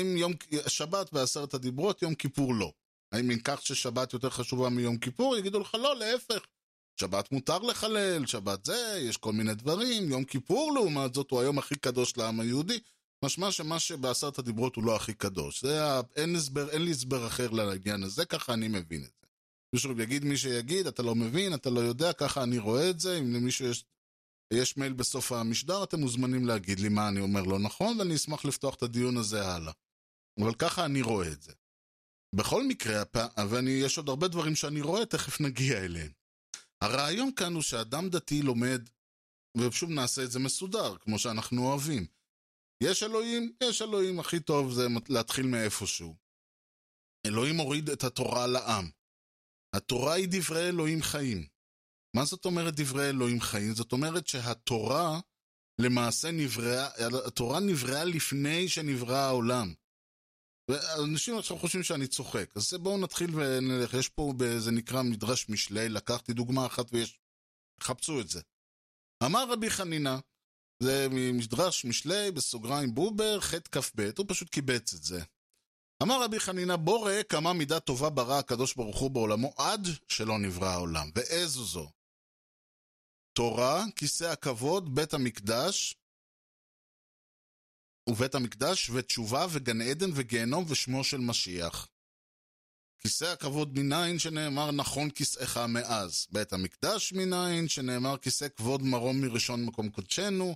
[0.02, 0.34] אם יום
[0.68, 2.72] שבת בעשרת הדיברות, יום כיפור לא.
[3.12, 6.46] האם אם כך ששבת יותר חשובה מיום כיפור, יגידו לך לא, להפך.
[7.00, 11.58] שבת מותר לחלל, שבת זה, יש כל מיני דברים, יום כיפור לעומת זאת הוא היום
[11.58, 12.80] הכי קדוש לעם היהודי,
[13.26, 15.62] משמע שמה שבעשרת הדיברות הוא לא הכי קדוש.
[15.62, 16.02] זה ה...
[16.16, 19.28] אין, הסבר, אין לי הסבר אחר לעניין הזה, ככה אני מבין את זה.
[19.74, 23.20] מישהו יגיד מי שיגיד, אתה לא מבין, אתה לא יודע, ככה אני רואה את זה,
[23.20, 23.86] אם למישהו יש,
[24.54, 28.46] יש מייל בסוף המשדר, אתם מוזמנים להגיד לי מה אני אומר לא נכון, ואני אשמח
[28.46, 29.74] לפתוח את הדיון הזה הלאה.
[30.42, 31.54] אבל ככה אני רואה את זה.
[32.36, 33.04] בכל מקרה,
[33.50, 36.12] ויש עוד הרבה דברים שאני רואה, תכף נגיע אליהם.
[36.82, 38.90] הרעיון כאן הוא שאדם דתי לומד,
[39.58, 42.06] ושוב נעשה את זה מסודר, כמו שאנחנו אוהבים.
[42.84, 43.54] יש אלוהים?
[43.64, 46.16] יש אלוהים, הכי טוב זה להתחיל מאיפשהו.
[47.26, 48.90] אלוהים הוריד את התורה לעם.
[49.76, 51.48] התורה היא דברי אלוהים חיים.
[52.16, 53.74] מה זאת אומרת דברי אלוהים חיים?
[53.74, 55.20] זאת אומרת שהתורה
[55.82, 56.90] למעשה נבראה,
[57.28, 59.74] התורה נבראה לפני שנברא העולם.
[60.68, 65.90] ואנשים עכשיו חושבים שאני צוחק, אז בואו נתחיל ונלך, יש פה, זה נקרא מדרש משלי,
[65.90, 67.20] לקחתי דוגמה אחת ויש...
[67.82, 68.42] חפשו את זה.
[69.26, 70.20] אמר רבי חנינה,
[70.84, 75.22] זה מדרש משלי, בסוגריים בובר, ח' כ"ב, הוא פשוט קיבץ את זה.
[76.04, 80.40] אמר רבי חנינה, בוא ראה כמה מידה טובה ברא הקדוש ברוך הוא בעולמו עד שלא
[80.40, 81.10] נברא העולם.
[81.16, 81.92] ואיזו זו?
[83.34, 85.96] תורה, כיסא הכבוד, בית המקדש,
[88.08, 91.88] ובית המקדש, ותשובה, וגן עדן, וגיהנום, ושמו של משיח.
[93.00, 96.28] כיסא הכבוד מניין שנאמר נכון כיסאך מאז.
[96.32, 100.56] בית המקדש מניין שנאמר כיסא כבוד מרום מראשון מקום קודשנו.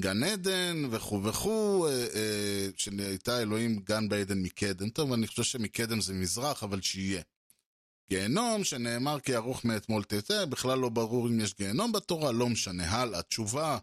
[0.00, 4.90] גן עדן וכו' וכו', אה, אה, שהייתה אלוהים גן בעדן מקדם.
[4.90, 7.22] טוב, אני חושב שמקדם זה מזרח, אבל שיהיה.
[8.10, 12.90] גיהנום, שנאמר כי ארוך מאתמול תתה, בכלל לא ברור אם יש גיהנום בתורה, לא משנה.
[12.90, 13.78] הלאה, תשובה,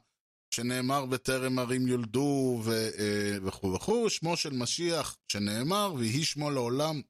[0.50, 7.02] שנאמר בטרם ערים יולדו אה, וכו' וכו', שמו של משיח, שנאמר, ויהי שמו לעולם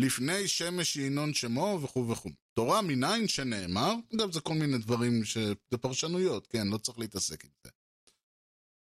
[0.00, 2.30] לפני שמש ינון שמו וכו' וכו'.
[2.54, 5.38] תורה מניין שנאמר, אגב זה כל מיני דברים, ש...
[5.70, 7.70] זה פרשנויות, כן, לא צריך להתעסק עם זה.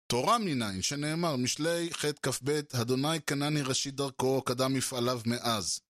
[0.06, 5.80] תורה מניין שנאמר, משלי ח' כ"ב, אדוני קנני ראשית דרכו, קדם מפעליו מאז.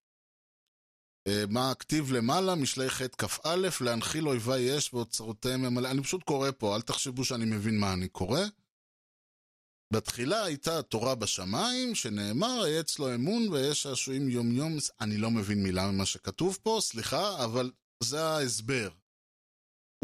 [1.49, 2.55] מה הכתיב למעלה?
[2.55, 5.91] משלי ח' כ"א, להנחיל אויבי יש ואוצרותיהם ממלא.
[5.91, 8.41] אני פשוט קורא פה, אל תחשבו שאני מבין מה אני קורא.
[9.93, 14.77] בתחילה הייתה תורה בשמיים, שנאמר, היה אצלו אמון ויש שעשועים יום יום.
[15.01, 17.71] אני לא מבין מילה ממה שכתוב פה, סליחה, אבל
[18.03, 18.89] זה ההסבר.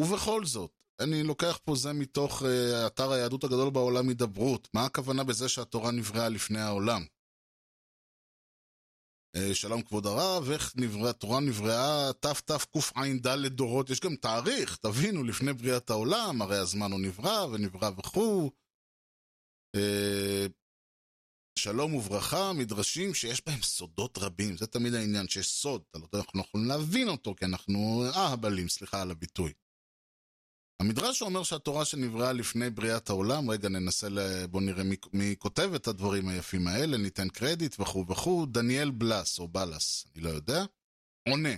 [0.00, 2.46] ובכל זאת, אני לוקח פה זה מתוך uh,
[2.86, 4.68] אתר היהדות הגדול בעולם הידברות.
[4.74, 7.04] מה הכוונה בזה שהתורה נבראה לפני העולם?
[9.36, 15.52] Uh, שלום כבוד הרב, איך נבראה, התורה נבראה תתקע"ד דורות, יש גם תאריך, תבינו, לפני
[15.52, 18.50] בריאת העולם, הרי הזמן הוא נברא ונברא וכו'.
[21.58, 26.44] שלום וברכה, מדרשים שיש בהם סודות רבים, זה תמיד העניין, שיש סוד, לא אנחנו לא
[26.44, 29.52] יכולים להבין אותו, כי אנחנו אהבלים, סליחה על הביטוי.
[30.84, 34.46] המדרש אומר שהתורה שנבראה לפני בריאת העולם, רגע ננסה, ל...
[34.46, 39.38] בוא נראה מי, מי כותב את הדברים היפים האלה, ניתן קרדיט וכו' וכו', דניאל בלס
[39.38, 40.64] או בלס, אני לא יודע,
[41.28, 41.54] עונה.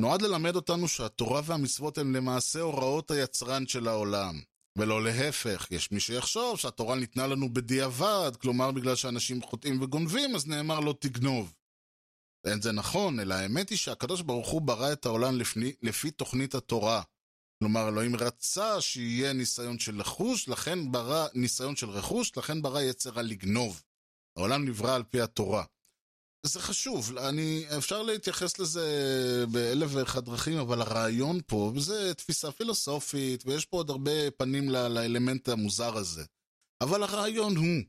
[0.00, 4.40] נועד ללמד אותנו שהתורה והמצוות הן למעשה הוראות היצרן של העולם.
[4.78, 10.46] ולא להפך, יש מי שיחשוב שהתורה ניתנה לנו בדיעבד, כלומר בגלל שאנשים חוטאים וגונבים, אז
[10.46, 11.54] נאמר לא תגנוב.
[12.46, 16.54] אין זה נכון, אלא האמת היא שהקדוש ברוך הוא ברא את העולם לפני, לפי תוכנית
[16.54, 17.02] התורה.
[17.58, 23.22] כלומר, אלוהים רצה שיהיה ניסיון של רכוש, לכן ברא ניסיון של רכוש, לכן ברא יצרה
[23.22, 23.82] לגנוב.
[24.36, 25.64] העולם נברא על פי התורה.
[26.46, 28.86] זה חשוב, אני, אפשר להתייחס לזה
[29.52, 34.88] באלף ואחד דרכים, אבל הרעיון פה, וזה תפיסה פילוסופית, ויש פה עוד הרבה פנים ל-
[34.88, 36.24] לאלמנט המוזר הזה.
[36.80, 37.84] אבל הרעיון הוא,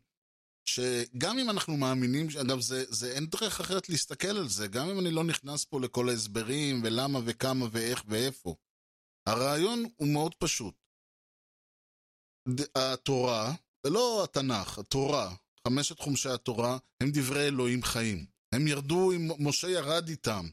[0.65, 4.99] שגם אם אנחנו מאמינים, אגב, זה, זה אין דרך אחרת להסתכל על זה, גם אם
[4.99, 8.55] אני לא נכנס פה לכל ההסברים, ולמה וכמה ואיך ואיפה.
[9.27, 10.75] הרעיון הוא מאוד פשוט.
[12.75, 13.53] התורה,
[13.85, 15.35] ולא התנ"ך, התורה,
[15.67, 18.25] חמשת חומשי התורה, הם דברי אלוהים חיים.
[18.51, 20.45] הם ירדו, עם, משה ירד איתם.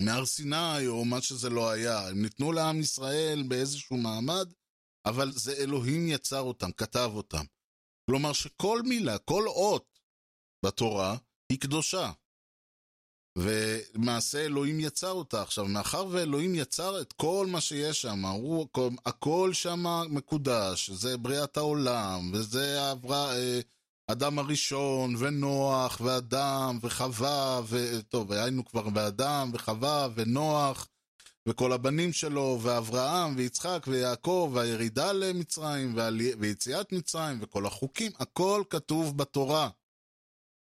[0.00, 2.08] מהר סיני, או מה שזה לא היה.
[2.08, 4.52] הם ניתנו לעם ישראל באיזשהו מעמד,
[5.06, 7.44] אבל זה אלוהים יצר אותם, כתב אותם.
[8.10, 10.00] כלומר שכל מילה, כל אות
[10.64, 11.16] בתורה,
[11.52, 12.12] היא קדושה.
[13.36, 15.42] ולמעשה אלוהים יצר אותה.
[15.42, 18.68] עכשיו, מאחר ואלוהים יצר את כל מה שיש שם, הוא,
[19.06, 23.60] הכל שם מקודש, זה בריאת העולם, וזה עברה, אה,
[24.06, 30.88] אדם הראשון, ונוח, ואדם, וחווה, וטוב, היינו כבר באדם, וחווה, ונוח,
[31.48, 35.96] וכל הבנים שלו, ואברהם, ויצחק, ויעקב, והירידה למצרים,
[36.38, 39.68] ויציאת מצרים, וכל החוקים, הכל כתוב בתורה.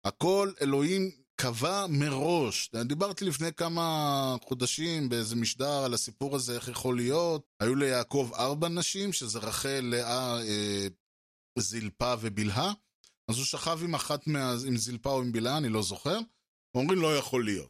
[0.05, 2.69] הכל אלוהים קבע מראש.
[2.85, 7.41] דיברתי לפני כמה חודשים באיזה משדר על הסיפור הזה, איך יכול להיות.
[7.59, 10.87] היו ליעקב ארבע נשים, שזה רחל, לאה, אה,
[11.59, 12.73] זלפה ובלהה.
[13.31, 14.53] אז הוא שכב עם אחת מה...
[14.67, 16.19] עם זלפה או עם בלהה, אני לא זוכר.
[16.75, 17.69] אומרים, לא יכול להיות.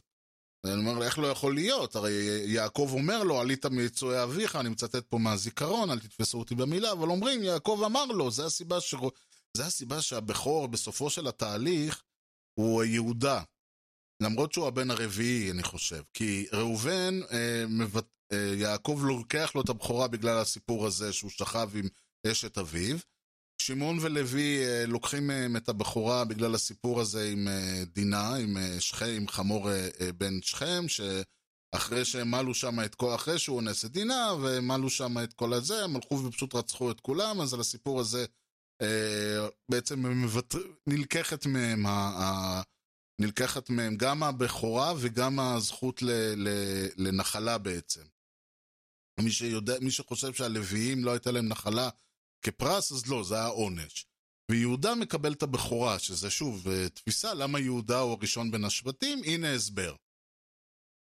[0.66, 1.96] אני אומר, איך לא יכול להיות?
[1.96, 2.12] הרי
[2.46, 7.08] יעקב אומר לו, עלית מיצואי אביך, אני מצטט פה מהזיכרון, אל תתפסו אותי במילה, אבל
[7.08, 8.94] אומרים, יעקב אמר לו, זה הסיבה, ש...
[9.56, 12.02] זה הסיבה שהבכור בסופו של התהליך
[12.54, 13.42] הוא יהודה.
[14.20, 16.02] למרות שהוא הבן הרביעי, אני חושב.
[16.14, 18.06] כי ראובן, אה, מבט...
[18.32, 21.88] אה, יעקב לוקח לו את הבכורה בגלל הסיפור הזה שהוא שכב עם
[22.26, 22.96] אשת אביו.
[23.60, 28.80] שמעון ולוי אה, לוקחים מהם את הבכורה בגלל הסיפור הזה עם אה, דינה, עם אה,
[28.80, 33.56] שכם, עם חמור אה, אה, בן שכם, שאחרי שהם מלו שם את כל, אחרי שהוא
[33.56, 37.40] אונס את דינה, והם מלו שם את כל הזה, הם הלכו ופשוט רצחו את כולם,
[37.40, 38.24] אז על הסיפור הזה
[38.82, 40.58] אה, בעצם מבטר...
[40.86, 41.90] נלקחת מהם ה...
[41.90, 42.62] ה...
[43.20, 46.48] נלקחת מהם גם הבכורה וגם הזכות ל, ל,
[46.96, 48.04] לנחלה בעצם.
[49.20, 51.88] מי, שיודע, מי שחושב שהלוויים לא הייתה להם נחלה
[52.42, 54.06] כפרס, אז לא, זה היה עונש.
[54.50, 59.94] ויהודה מקבל את הבכורה, שזה שוב תפיסה למה יהודה הוא הראשון בין השבטים, הנה הסבר.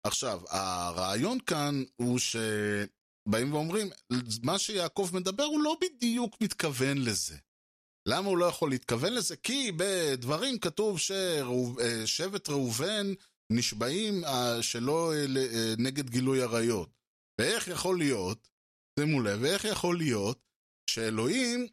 [0.07, 3.91] עכשיו, הרעיון כאן הוא שבאים ואומרים,
[4.43, 7.37] מה שיעקב מדבר הוא לא בדיוק מתכוון לזה.
[8.07, 9.37] למה הוא לא יכול להתכוון לזה?
[9.37, 13.13] כי בדברים כתוב ששבט ראובן
[13.51, 16.89] נשבעים אה, שלא אה, נגד גילוי עריות.
[17.41, 18.49] ואיך יכול להיות,
[19.01, 20.39] שימו לב, ואיך יכול להיות
[20.91, 21.67] שאלוהים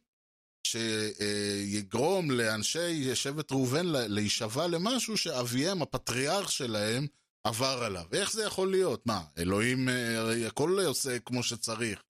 [0.66, 7.06] שיגרום לאנשי שבט ראובן להישבע למשהו שאביהם, הפטריארך שלהם,
[7.44, 8.06] עבר עליו.
[8.12, 9.06] איך זה יכול להיות?
[9.06, 12.02] מה, אלוהים אה, הכל עושה כמו שצריך.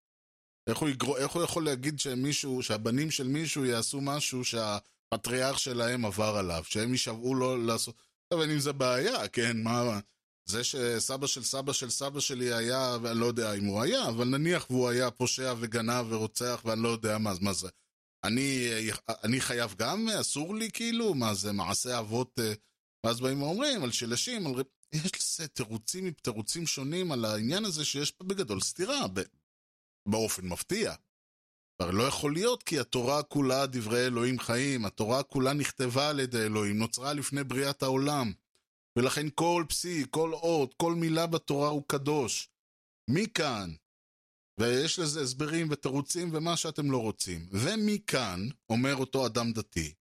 [0.67, 1.17] איך הוא, יגר...
[1.17, 6.91] איך הוא יכול להגיד שמישהו, שהבנים של מישהו יעשו משהו שהפטריארך שלהם עבר עליו, שהם
[6.91, 7.95] יישבעו לו לעשות...
[8.29, 9.99] טוב, אין עם זה בעיה, כן, מה...
[10.45, 14.27] זה שסבא של סבא של סבא שלי היה, ואני לא יודע אם הוא היה, אבל
[14.27, 17.69] נניח והוא היה פושע וגנב ורוצח ואני לא יודע מה, מה זה.
[18.23, 18.69] אני,
[19.23, 20.09] אני חייב גם?
[20.09, 21.13] אסור לי כאילו?
[21.13, 22.39] מה זה, מעשה אבות...
[22.39, 22.53] אה,
[23.05, 24.53] ואז באים ואומרים על שלשים, על...
[24.93, 29.05] יש לזה תירוצים תירוצים שונים על העניין הזה שיש פה בגדול סתירה.
[30.05, 30.93] באופן מפתיע.
[31.77, 36.41] כבר לא יכול להיות כי התורה כולה דברי אלוהים חיים, התורה כולה נכתבה על ידי
[36.41, 38.33] אלוהים, נוצרה לפני בריאת העולם.
[38.95, 42.49] ולכן כל פסיק, כל אות, כל מילה בתורה הוא קדוש.
[43.09, 43.73] מכאן,
[44.59, 49.93] ויש לזה הסברים ותירוצים ומה שאתם לא רוצים, ומכאן, אומר אותו אדם דתי,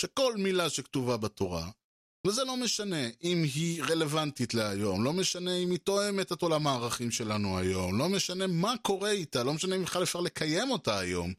[0.00, 1.70] שכל מילה שכתובה בתורה
[2.26, 7.10] וזה לא משנה אם היא רלוונטית להיום, לא משנה אם היא תואמת את עולם הערכים
[7.10, 11.32] שלנו היום, לא משנה מה קורה איתה, לא משנה אם בכלל אפשר לקיים אותה היום.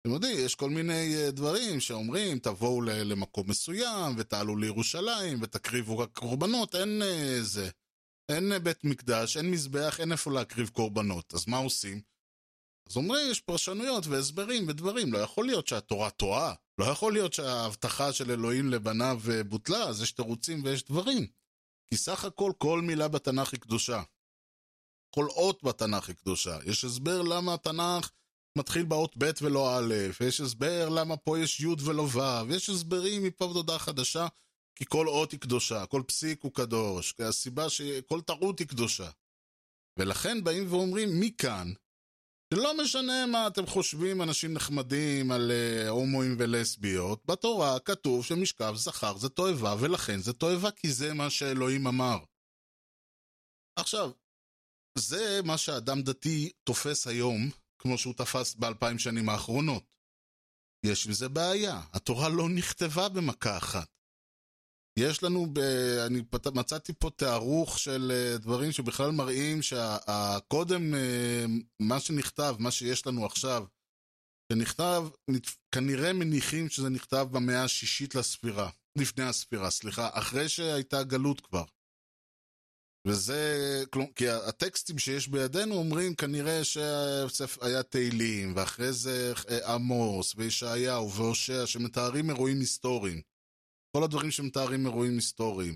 [0.00, 6.10] אתם יודעים, יש כל מיני אה, דברים שאומרים, תבואו למקום מסוים, ותעלו לירושלים, ותקריבו רק
[6.12, 7.70] קורבנות, אין אה, זה.
[8.28, 11.34] אין אה, בית מקדש, אין מזבח, אין איפה להקריב קורבנות.
[11.34, 12.00] אז מה עושים?
[12.90, 16.54] אז אומרים, יש פרשנויות והסברים ודברים, לא יכול להיות שהתורה טועה.
[16.80, 21.26] לא יכול להיות שההבטחה של אלוהים לבניו אה, בוטלה, אז יש תירוצים ויש דברים.
[21.86, 24.02] כי סך הכל כל מילה בתנ"ך היא קדושה.
[25.14, 26.58] כל אות בתנ"ך היא קדושה.
[26.64, 28.10] יש הסבר למה התנ"ך
[28.58, 29.94] מתחיל באות ב' ולא א',
[30.26, 34.26] יש הסבר למה פה יש י' ולא ו', יש הסברים מפה ועד הודעה חדשה,
[34.74, 39.10] כי כל אות היא קדושה, כל פסיק הוא קדוש, הסיבה שכל טעות היא קדושה.
[39.96, 41.72] ולכן באים ואומרים, מכאן
[42.54, 49.16] שלא משנה מה אתם חושבים, אנשים נחמדים, על uh, הומואים ולסביות, בתורה כתוב שמשכב זכר
[49.18, 52.18] זה תועבה, ולכן זה תועבה, כי זה מה שאלוהים אמר.
[53.76, 54.10] עכשיו,
[54.98, 59.84] זה מה שאדם דתי תופס היום, כמו שהוא תפס באלפיים שנים האחרונות.
[60.86, 63.99] יש עם זה בעיה, התורה לא נכתבה במכה אחת.
[64.98, 65.58] יש לנו, ב...
[66.06, 66.22] אני
[66.54, 71.44] מצאתי פה תארוך של אה, דברים שבכלל מראים שהקודם, אה,
[71.80, 73.64] מה שנכתב, מה שיש לנו עכשיו,
[74.52, 75.08] שנכתב,
[75.74, 81.64] כנראה מניחים שזה נכתב במאה השישית לספירה, לפני הספירה, סליחה, אחרי שהייתה גלות כבר.
[83.06, 83.84] וזה,
[84.16, 92.30] כי הטקסטים שיש בידינו אומרים כנראה שהיה תהילים, ואחרי זה אה, עמוס, וישעיהו, והושע, שמתארים
[92.30, 93.29] אירועים היסטוריים.
[93.96, 95.74] כל הדברים שמתארים אירועים היסטוריים.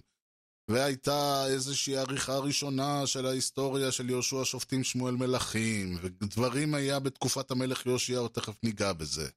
[0.71, 7.87] והייתה איזושהי עריכה ראשונה של ההיסטוריה של יהושע שופטים שמואל מלכים, ודברים היה בתקופת המלך
[7.87, 9.29] יאשיהו, תכף ניגע בזה.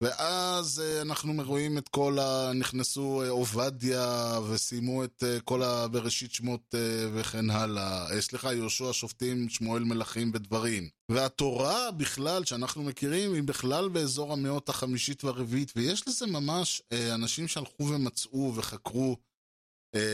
[0.00, 2.52] ואז אה, אנחנו רואים את כל ה...
[2.54, 5.88] נכנסו אה, עובדיה וסיימו את אה, כל ה...
[5.88, 6.74] בראשית שמות
[7.14, 8.20] וכן הלאה.
[8.20, 10.88] סליחה, יהושע שופטים, שמואל מלכים ודברים.
[11.08, 16.82] והתורה בכלל, שאנחנו מכירים, היא בכלל באזור המאות החמישית והרביעית, ויש לזה ממש
[17.14, 19.16] אנשים שהלכו ומצאו וחקרו.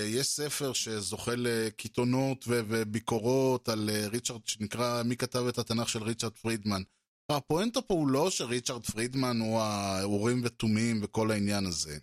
[0.07, 6.83] יש ספר שזוכה לקיתונות וביקורות על ריצ'רד, שנקרא מי כתב את התנ"ך של ריצ'רד פרידמן.
[7.31, 11.99] הפואנטה פה הוא לא שריצ'רד פרידמן הוא האורים ותומים וכל העניין הזה,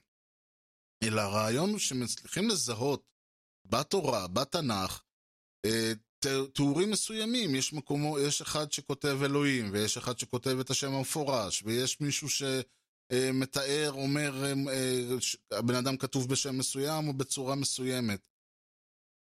[1.03, 3.03] אלא הרעיון הוא שמצליחים לזהות
[3.65, 5.01] בתורה, בתנ"ך,
[5.65, 5.91] אה,
[6.53, 12.01] תיאורים מסוימים, יש מקומו, יש אחד שכותב אלוהים, ויש אחד שכותב את השם המפורש, ויש
[12.01, 14.53] מישהו שמתאר, אומר, אה,
[15.51, 18.28] הבן אדם כתוב בשם מסוים או בצורה מסוימת.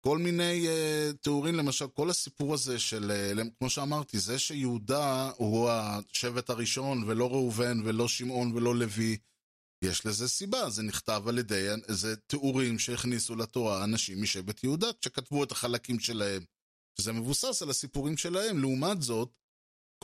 [0.00, 5.70] כל מיני uh, תיאורים, למשל, כל הסיפור הזה של, uh, כמו שאמרתי, זה שיהודה הוא
[5.70, 9.16] השבט הראשון, ולא ראובן, ולא שמעון, ולא לוי,
[9.84, 15.44] יש לזה סיבה, זה נכתב על ידי, זה תיאורים שהכניסו לתורה אנשים משבט יהודה, כשכתבו
[15.44, 16.42] את החלקים שלהם.
[17.00, 18.60] שזה מבוסס על הסיפורים שלהם.
[18.60, 19.30] לעומת זאת,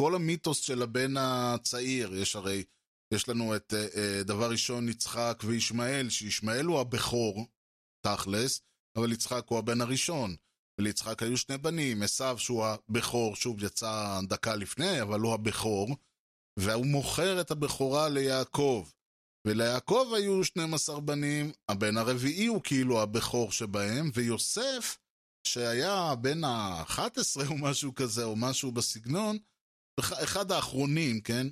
[0.01, 2.65] כל המיתוס של הבן הצעיר, יש הרי,
[3.15, 7.47] יש לנו את uh, uh, דבר ראשון יצחק וישמעאל, שישמעאל הוא הבכור,
[8.07, 8.61] תכלס,
[8.97, 10.37] אבל יצחק הוא הבן הראשון.
[10.79, 15.97] וליצחק היו שני בנים, עשו שהוא הבכור, שוב יצא דקה לפני, אבל הוא הבכור,
[16.59, 18.89] והוא מוכר את הבכורה ליעקב.
[19.47, 24.99] וליעקב היו 12 בנים, הבן הרביעי הוא כאילו הבכור שבהם, ויוסף,
[25.47, 29.39] שהיה בן ה-11 או משהו כזה, או משהו בסגנון,
[30.01, 31.47] אחד האחרונים, כן?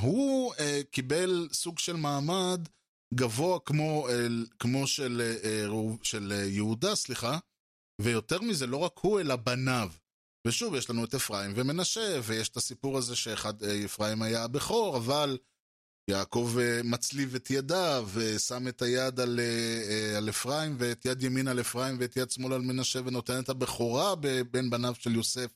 [0.00, 0.58] הוא uh,
[0.90, 2.68] קיבל סוג של מעמד
[3.14, 4.08] גבוה כמו,
[4.58, 5.66] כמו של, אה,
[6.02, 7.38] של אה, יהודה, סליחה,
[8.00, 9.90] ויותר מזה, לא רק הוא, אלא בניו.
[10.46, 14.96] ושוב, יש לנו את אפרים ומנשה, ויש את הסיפור הזה שאחד, אה, אפרים היה הבכור,
[14.96, 15.38] אבל
[16.10, 16.54] יעקב
[16.84, 19.40] מצליב את ידיו, ושם את היד על,
[20.16, 24.14] על אפרים, ואת יד ימין על אפרים, ואת יד שמאל על מנשה, ונותן את הבכורה
[24.50, 25.50] בין בניו של יוסף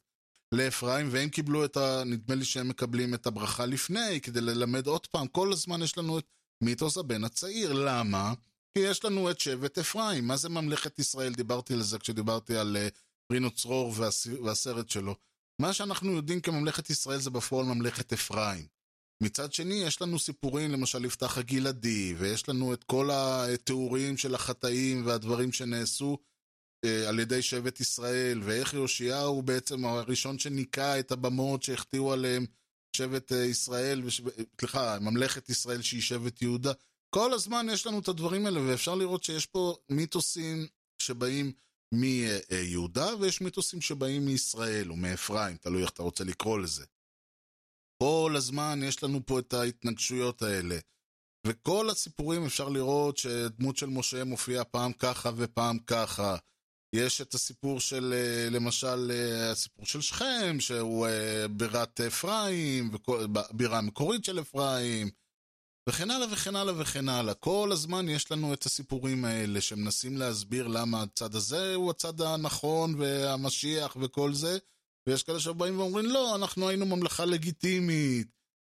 [0.54, 2.02] לאפרים, והם קיבלו את ה...
[2.06, 5.26] נדמה לי שהם מקבלים את הברכה לפני, כדי ללמד עוד פעם.
[5.26, 6.26] כל הזמן יש לנו את
[6.60, 7.72] מיתוס הבן הצעיר.
[7.72, 8.34] למה?
[8.74, 10.26] כי יש לנו את שבט אפרים.
[10.26, 11.34] מה זה ממלכת ישראל?
[11.34, 12.94] דיברתי על זה כשדיברתי על uh,
[13.32, 13.94] רינו צרור
[14.44, 15.16] והסרט שלו.
[15.58, 18.66] מה שאנחנו יודעים כממלכת ישראל זה בפועל ממלכת אפרים.
[19.22, 25.06] מצד שני, יש לנו סיפורים, למשל יפתח הגלעדי, ויש לנו את כל התיאורים של החטאים
[25.06, 26.18] והדברים שנעשו
[26.86, 32.46] uh, על ידי שבט ישראל, ואיך יאשיהו בעצם הראשון שניקה את הבמות שהחטיאו עליהם
[32.94, 34.02] שבט אה, ישראל,
[34.60, 36.72] סליחה, ממלכת ישראל שהיא שבט יהודה.
[37.10, 40.66] כל הזמן יש לנו את הדברים האלה, ואפשר לראות שיש פה מיתוסים
[40.98, 41.52] שבאים
[41.92, 46.84] מיהודה, ויש מיתוסים שבאים מישראל או מאפרים, תלוי איך אתה רוצה לקרוא לזה.
[48.02, 50.78] כל הזמן יש לנו פה את ההתנגשויות האלה.
[51.46, 56.36] וכל הסיפורים אפשר לראות שדמות של משה מופיעה פעם ככה ופעם ככה.
[56.94, 62.90] יש את הסיפור של, אה, למשל, אה, הסיפור של שכם, שהוא אה, בירת אפרים,
[63.50, 65.10] בירה המקורית של אפרים,
[65.88, 67.34] וכן הלאה וכן הלאה וכן הלאה.
[67.34, 72.94] כל הזמן יש לנו את הסיפורים האלה שמנסים להסביר למה הצד הזה הוא הצד הנכון
[72.98, 74.58] והמשיח וכל זה,
[75.08, 78.28] ויש כאלה שבאים ואומרים, לא, אנחנו היינו ממלכה לגיטימית,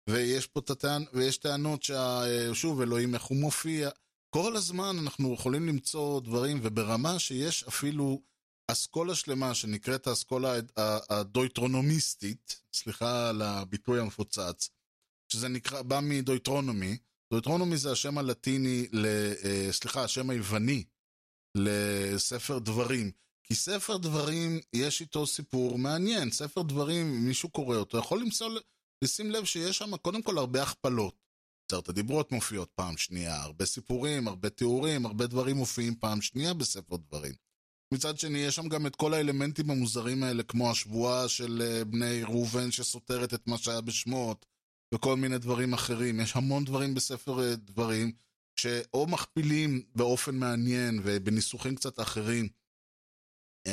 [0.09, 1.03] ויש פה טענ...
[1.13, 3.89] ויש טענות ששוב, אלוהים איך הוא מופיע.
[4.33, 8.21] כל הזמן אנחנו יכולים למצוא דברים, וברמה שיש אפילו
[8.67, 10.53] אסכולה שלמה שנקראת האסכולה
[11.09, 14.69] הדויטרונומיסטית, סליחה על הביטוי המפוצץ,
[15.29, 16.97] שזה נקרא, בא מדויטרונומי,
[17.31, 19.05] דויטרונומי זה השם הלטיני, ל,
[19.43, 20.83] אה, סליחה, השם היווני
[21.55, 23.11] לספר דברים.
[23.43, 26.31] כי ספר דברים, יש איתו סיפור מעניין.
[26.31, 28.59] ספר דברים, מישהו קורא אותו, יכול למצוא,
[29.03, 31.23] לשים לב שיש שם קודם כל הרבה הכפלות.
[31.67, 36.95] עשרת הדיברות מופיעות פעם שנייה, הרבה סיפורים, הרבה תיאורים, הרבה דברים מופיעים פעם שנייה בספר
[36.97, 37.33] דברים.
[37.93, 42.23] מצד שני, יש שם גם את כל האלמנטים המוזרים האלה, כמו השבועה של אה, בני
[42.23, 44.45] ראובן שסותרת את מה שהיה בשמות,
[44.93, 46.19] וכל מיני דברים אחרים.
[46.19, 48.11] יש המון דברים בספר אה, דברים,
[48.55, 52.47] שאו מכפילים באופן מעניין ובניסוחים קצת אחרים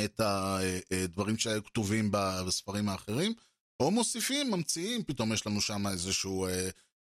[0.05, 3.35] את הדברים אה, שהיו כתובים בספרים האחרים,
[3.81, 6.47] או מוסיפים, ממציאים, פתאום יש לנו שם איזשהו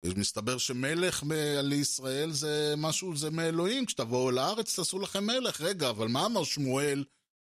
[0.05, 1.23] מסתבר שמלך
[1.63, 5.61] לישראל זה משהו, זה מאלוהים, כשתבואו לארץ תעשו לכם מלך.
[5.61, 7.05] רגע, אבל מה אמר שמואל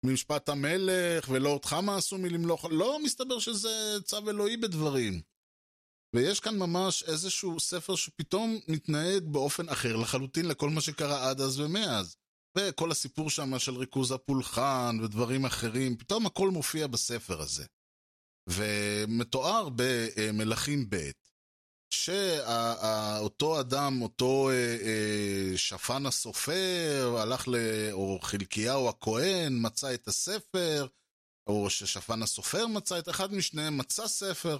[0.05, 2.65] ממשפט המלך, ולא אותך מה עשו מלמלוך?
[2.71, 5.21] לא, מסתבר שזה צו אלוהי בדברים.
[6.15, 11.61] ויש כאן ממש איזשהו ספר שפתאום מתנהג באופן אחר לחלוטין לכל מה שקרה עד אז
[11.61, 12.17] ומאז.
[12.59, 17.65] וכל הסיפור שם של ריכוז הפולחן ודברים אחרים, פתאום הכל מופיע בספר הזה.
[18.49, 21.11] ומתואר במלכים ב',
[21.91, 27.57] שאותו אדם, אותו אה, אה, שפן הסופר, הלך ל...
[27.93, 30.87] או חלקיהו הכהן, מצא את הספר,
[31.47, 34.59] או ששפן הסופר מצא את אחד משניהם, מצא ספר.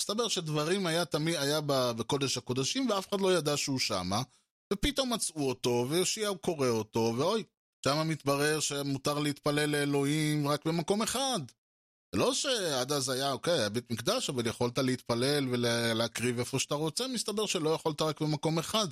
[0.00, 4.22] מסתבר שדברים היה תמיד, היה בקודש הקודשים, ואף אחד לא ידע שהוא שמה,
[4.72, 7.42] ופתאום מצאו אותו, ויאשיהו קורא אותו, ואוי,
[7.84, 11.40] שמה מתברר שמותר להתפלל לאלוהים רק במקום אחד.
[12.14, 16.74] זה לא שעד אז היה, אוקיי, היה בית מקדש, אבל יכולת להתפלל ולהקריב איפה שאתה
[16.74, 18.86] רוצה, מסתבר שלא יכולת רק במקום אחד.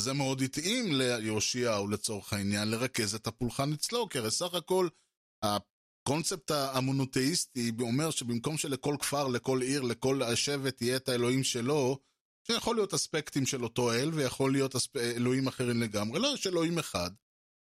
[0.00, 4.88] זה מאוד התאים ליאשיהו לצורך העניין לרכז את הפולחן אצלו, כי הרי סך הכל
[5.44, 11.98] הקונספט המונותאיסטי אומר שבמקום שלכל כפר, לכל עיר, לכל שבט יהיה את האלוהים שלו,
[12.46, 14.96] שיכול להיות אספקטים של אותו אל ויכול להיות אספ...
[14.96, 17.10] אלוהים אחרים לגמרי, לא, יש אלוהים אחד.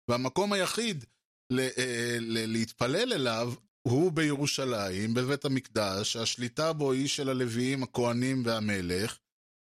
[0.10, 1.06] והמקום היחיד
[1.50, 1.60] ל...
[1.60, 2.52] אה, ל...
[2.52, 3.54] להתפלל אליו
[3.88, 9.18] הוא בירושלים, בבית המקדש, השליטה בו היא של הלוויים, הכהנים והמלך,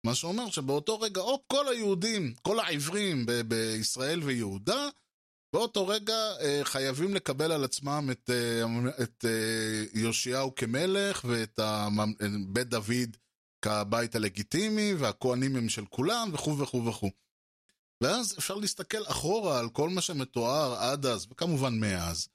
[0.07, 4.89] מה שאומר שבאותו רגע, או כל היהודים, כל העברים ב- בישראל ויהודה,
[5.53, 11.61] באותו רגע אה, חייבים לקבל על עצמם את, אה, את אה, יאשיהו כמלך ואת
[12.49, 13.17] בית דוד
[13.62, 17.11] כבית הלגיטימי, והכהנים הם של כולם, וכו' וכו' וכו'.
[18.01, 22.29] ואז אפשר להסתכל אחורה על כל מה שמתואר עד אז, וכמובן מאז,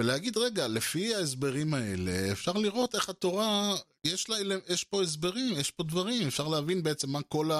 [0.00, 3.74] ולהגיד, רגע, לפי ההסברים האלה, אפשר לראות איך התורה,
[4.06, 4.36] יש, לה,
[4.68, 7.50] יש פה הסברים, יש פה דברים, אפשר להבין בעצם מה כל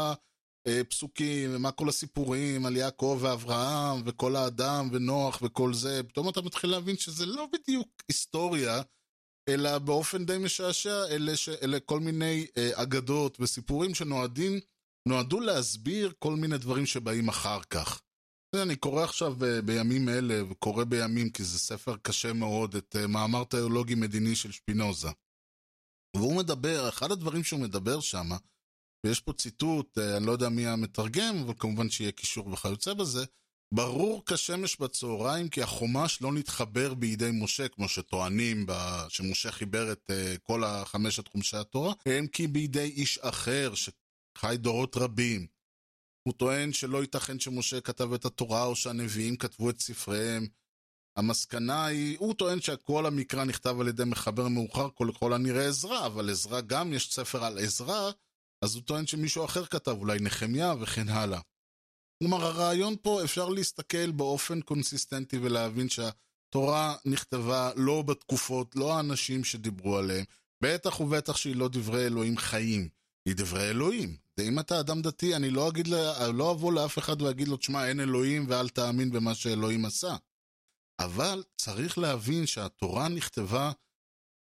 [0.69, 6.71] הפסוקים, ומה כל הסיפורים על יעקב ואברהם, וכל האדם, ונוח, וכל זה, פתאום אתה מתחיל
[6.71, 8.83] להבין שזה לא בדיוק היסטוריה,
[9.49, 11.49] אלא באופן די משעשע, אלה, ש...
[11.49, 14.61] אלה כל מיני אה, אגדות וסיפורים שנועדים,
[15.09, 18.03] נועדו להסביר כל מיני דברים שבאים אחר כך.
[18.63, 23.07] אני קורא עכשיו ב- בימים אלה, וקורא בימים כי זה ספר קשה מאוד, את uh,
[23.07, 25.09] מאמר תיאולוגי מדיני של שפינוזה.
[26.17, 28.29] והוא מדבר, אחד הדברים שהוא מדבר שם,
[29.07, 33.25] ויש פה ציטוט, uh, אני לא יודע מי המתרגם, אבל כמובן שיהיה קישור וכיוצא בזה,
[33.75, 38.67] ברור כשמש בצהריים כי החומש לא נתחבר בידי משה, כמו שטוענים.
[39.09, 40.11] שמשה חיבר את
[40.43, 45.56] כל החמשת חומשי התורה, הם כי בידי איש אחר שחי דורות רבים.
[46.27, 50.47] הוא טוען שלא ייתכן שמשה כתב את התורה או שהנביאים כתבו את ספריהם.
[51.17, 56.07] המסקנה היא, הוא טוען שכל המקרא נכתב על ידי מחבר מאוחר, כל, כל הנראה עזרא,
[56.07, 58.11] אבל עזרא גם יש ספר על עזרא,
[58.65, 61.41] אז הוא טוען שמישהו אחר כתב, אולי נחמיה וכן הלאה.
[62.19, 69.99] כלומר, הרעיון פה אפשר להסתכל באופן קונסיסטנטי ולהבין שהתורה נכתבה לא בתקופות, לא האנשים שדיברו
[69.99, 70.25] עליהם,
[70.63, 72.89] בטח ובטח שהיא לא דברי אלוהים חיים,
[73.29, 74.26] היא דברי אלוהים.
[74.39, 75.89] ואם אתה אדם דתי, אני לא, אגיד,
[76.35, 80.17] לא אבוא לאף אחד ואגיד לו, תשמע, אין אלוהים ואל תאמין במה שאלוהים עשה.
[81.01, 83.73] אבל צריך להבין שהתורה נכתבה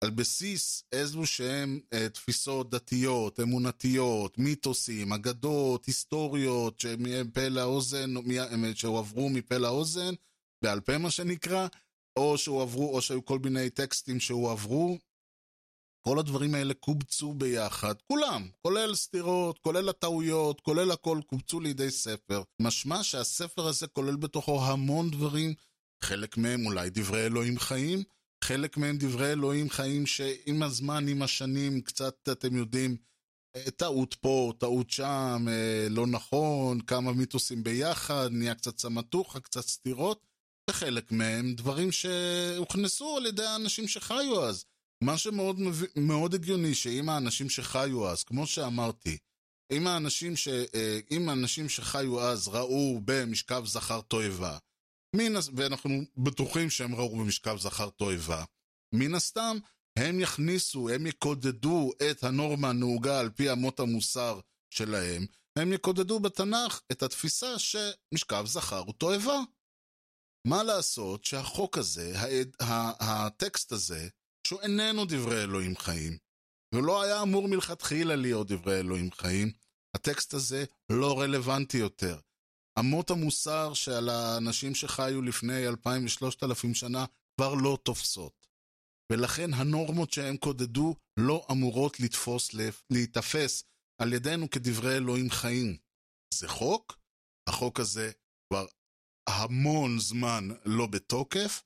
[0.05, 8.15] על בסיס איזו שהן אה, תפיסות דתיות, אמונתיות, מיתוסים, אגדות, היסטוריות, שמפה לאוזן,
[8.75, 10.15] שהועברו מפה לאוזן,
[10.65, 11.67] בעל פה מה שנקרא,
[12.17, 14.99] או שהועברו, או שהיו כל מיני טקסטים שהועברו.
[16.05, 22.43] כל הדברים האלה קובצו ביחד, כולם, כולל סתירות, כולל הטעויות, כולל הכל, קובצו לידי ספר.
[22.61, 25.55] משמע שהספר הזה כולל בתוכו המון דברים,
[26.03, 28.03] חלק מהם אולי דברי אלוהים חיים,
[28.45, 32.97] חלק מהם דברי אלוהים חיים שעם הזמן, עם השנים, קצת, אתם יודעים,
[33.57, 39.67] אה, טעות פה, טעות שם, אה, לא נכון, כמה מיתוסים ביחד, נהיה קצת סמטוחה, קצת
[39.67, 40.27] סתירות,
[40.71, 44.65] וחלק מהם דברים שהוכנסו על ידי האנשים שחיו אז.
[45.03, 45.57] מה שמאוד
[45.97, 49.19] מאוד הגיוני, שאם האנשים שחיו אז, כמו שאמרתי,
[49.73, 54.59] אם האנשים, ש, אה, אם האנשים שחיו אז ראו במשכב זכר תועבה,
[55.17, 58.45] מן, ואנחנו בטוחים שהם ראו במשכב זכר תועבה,
[58.95, 59.57] מן הסתם
[59.99, 64.41] הם יכניסו, הם יקודדו את הנורמה הנהוגה על פי אמות המוסר
[64.71, 65.27] שלהם,
[65.59, 69.41] הם יקודדו בתנ"ך את התפיסה שמשכב זכר הוא תועבה.
[70.47, 72.13] מה לעשות שהחוק הזה,
[73.01, 74.09] הטקסט הזה,
[74.53, 76.19] שהוא איננו דברי אלוהים חיים,
[76.75, 79.53] ולא היה אמור מלכתחילה להיות דברי אלוהים חיים,
[79.97, 82.19] הטקסט הזה לא רלוונטי יותר.
[82.79, 87.05] אמות המוסר שעל האנשים שחיו לפני אלפיים ושלושת אלפים שנה
[87.37, 88.47] כבר לא תופסות.
[89.13, 92.51] ולכן הנורמות שהם קודדו לא אמורות לתפוס,
[92.91, 93.65] להיתפס
[93.99, 95.77] על ידינו כדברי אלוהים חיים.
[96.35, 96.99] זה חוק,
[97.49, 98.11] החוק הזה
[98.51, 98.67] כבר
[99.29, 101.63] המון זמן לא בתוקף,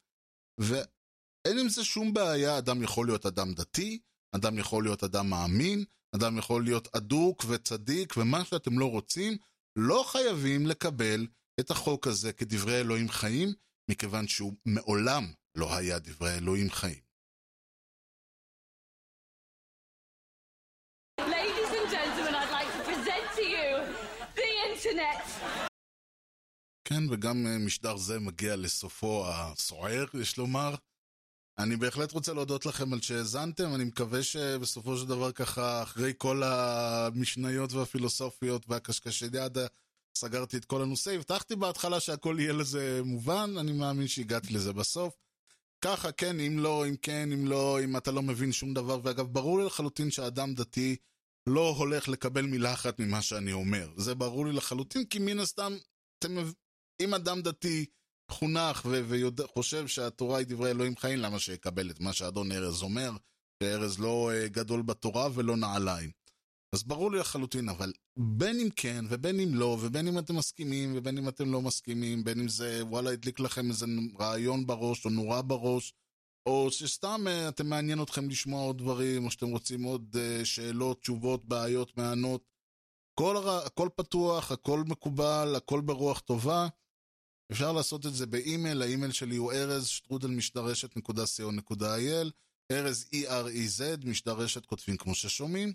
[1.47, 3.99] אין עם זה שום בעיה, אדם יכול להיות אדם דתי,
[4.37, 5.85] אדם יכול להיות אדם מאמין,
[6.17, 9.37] אדם יכול להיות אדוק וצדיק ומה שאתם לא רוצים,
[9.77, 11.27] לא חייבים לקבל
[11.61, 13.49] את החוק הזה כדברי אלוהים חיים,
[13.91, 15.25] מכיוון שהוא מעולם
[15.55, 17.07] לא היה דברי אלוהים חיים.
[26.85, 30.75] כן, וגם אה, משדר זה מגיע לסופו הסוער, יש לומר.
[31.59, 36.43] אני בהחלט רוצה להודות לכם על שהאזנתם, אני מקווה שבסופו של דבר ככה, אחרי כל
[36.43, 39.67] המשניות והפילוסופיות והקשקשדיאדה,
[40.17, 41.11] סגרתי את כל הנושא.
[41.11, 45.15] הבטחתי בהתחלה שהכל יהיה לזה מובן, אני מאמין שהגעתי לזה בסוף.
[45.81, 49.01] ככה, כן, אם לא, אם כן, אם לא, אם אתה לא מבין שום דבר.
[49.03, 50.97] ואגב, ברור לי לחלוטין שאדם דתי
[51.47, 53.91] לא הולך לקבל מילה אחת ממה שאני אומר.
[53.97, 55.77] זה ברור לי לחלוטין, כי מן הסתם,
[56.19, 56.37] אתם,
[57.01, 57.87] אם אדם דתי
[58.31, 63.11] חונך וחושב שהתורה היא דברי אלוהים חיים, למה שיקבל את מה שאדון ארז אומר,
[63.63, 66.11] שארז לא uh, גדול בתורה ולא נעליים.
[66.75, 70.93] אז ברור לי לחלוטין, אבל בין אם כן ובין אם לא, ובין אם אתם מסכימים
[70.97, 73.87] ובין אם אתם לא מסכימים, בין אם זה וואלה הדליק לכם איזה
[74.21, 75.95] רעיון בראש או נורה בראש,
[76.47, 81.01] או שסתם uh, אתם מעניין אתכם לשמוע עוד דברים, או שאתם רוצים עוד uh, שאלות,
[81.01, 82.57] תשובות, בעיות, מענות.
[83.15, 86.69] הכל, הכל פתוח, הכל מקובל, הכל ברוח טובה.
[87.53, 92.31] אפשר לעשות את זה באימייל, האימייל שלי הוא ארז שטרודל משדרשת.co.il,
[92.73, 95.73] ארז E-R-E-Z, משדרשת כותבים כמו ששומעים.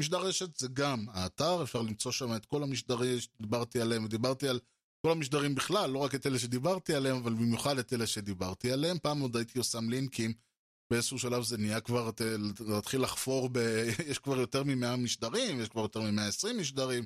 [0.00, 4.60] משדרשת זה גם האתר, אפשר למצוא שם את כל המשדרים שדיברתי עליהם, ודיברתי על
[5.06, 8.98] כל המשדרים בכלל, לא רק את אלה שדיברתי עליהם, אבל במיוחד את אלה שדיברתי עליהם.
[8.98, 10.32] פעם עוד הייתי עושה לינקים,
[10.90, 12.10] באיזשהו שלב זה נהיה כבר,
[12.60, 13.58] להתחיל לחפור, ב...
[14.10, 17.04] יש כבר יותר מ-100 משדרים, יש כבר יותר מ-120 משדרים.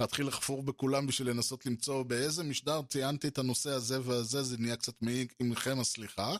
[0.00, 4.76] להתחיל לחפור בכולם בשביל לנסות למצוא באיזה משדר ציינתי את הנושא הזה והזה, זה נהיה
[4.76, 4.94] קצת
[5.42, 6.36] מכם הסליחה,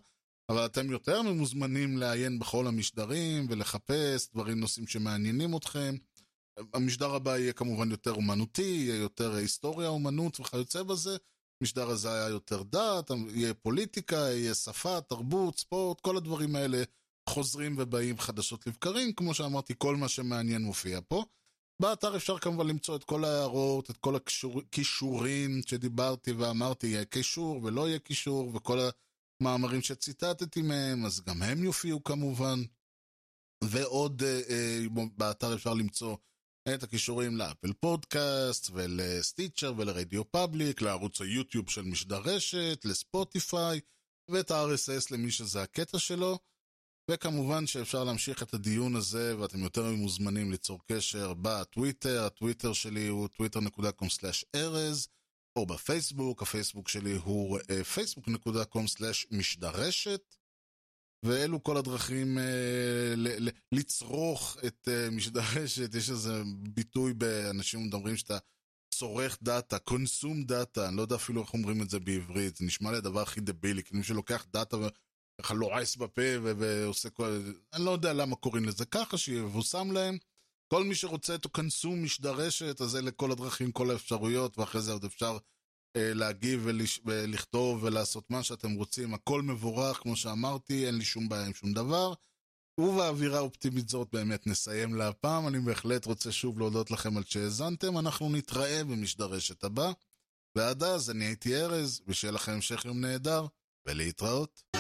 [0.49, 5.95] אבל אתם יותר ממוזמנים לעיין בכל המשדרים ולחפש דברים, נושאים שמעניינים אתכם.
[6.75, 11.17] המשדר הבא יהיה כמובן יותר אומנותי, יהיה יותר היסטוריה, אומנות וכיוצא בזה.
[11.63, 16.83] המשדר הזה היה יותר דת, יהיה פוליטיקה, יהיה שפה, תרבות, ספורט, כל הדברים האלה
[17.29, 19.13] חוזרים ובאים חדשות לבקרים.
[19.13, 21.25] כמו שאמרתי, כל מה שמעניין מופיע פה.
[21.81, 27.89] באתר אפשר כמובן למצוא את כל ההערות, את כל הכישורים שדיברתי ואמרתי, יהיה קישור ולא
[27.89, 28.79] יהיה קישור, וכל
[29.41, 32.63] המאמרים שציטטתי מהם, אז גם הם יופיעו כמובן.
[33.65, 34.79] ועוד אה, אה,
[35.17, 36.17] באתר אפשר למצוא
[36.75, 43.81] את הכישורים לאפל פודקאסט ולסטיצ'ר ולרדיו פאבליק, לערוץ היוטיוב של משדר רשת, לספוטיפיי,
[44.31, 46.39] ואת ה-RSS למי שזה הקטע שלו.
[47.13, 53.29] וכמובן שאפשר להמשיך את הדיון הזה, ואתם יותר מוזמנים ליצור קשר בטוויטר, הטוויטר שלי הוא
[53.29, 55.09] twitter.com/erez,
[55.57, 57.59] או בפייסבוק, הפייסבוק שלי הוא
[57.97, 60.37] facebook.com/משדרשת,
[61.25, 62.41] ואלו כל הדרכים אה,
[63.17, 66.43] ל- ל- לצרוך את אה, משדרשת, יש איזה
[66.75, 68.39] ביטוי באנשים מדברים שאתה
[68.95, 72.91] צורך data, consume data, אני לא יודע אפילו איך אומרים את זה בעברית, זה נשמע
[72.91, 74.77] לי הדבר הכי דבילי, מי שלוקח data
[75.43, 77.53] ככה לועס בפה ועושה כל...
[77.73, 80.19] אני לא יודע למה קוראים לזה ככה, שיבושם להם.
[80.73, 85.05] כל מי שרוצה את הקונסום משדרשת, אז אלה כל הדרכים, כל האפשרויות, ואחרי זה עוד
[85.05, 85.39] אפשר
[85.97, 87.01] אה, להגיב ולש...
[87.05, 89.15] ולכתוב ולעשות מה שאתם רוצים.
[89.15, 92.13] הכל מבורך, כמו שאמרתי, אין לי שום בעיה עם שום דבר.
[92.81, 95.49] ובאווירה אופטימית זאת באמת נסיים להפעם.
[95.49, 97.99] אני בהחלט רוצה שוב להודות לכם על שהאזנתם.
[97.99, 99.93] אנחנו נתראה במשדרשת הבא.
[100.57, 103.47] ועד אז אני הייתי ארז, ושיהיה לכם המשך יום נהדר,
[103.87, 104.80] ולהתראות.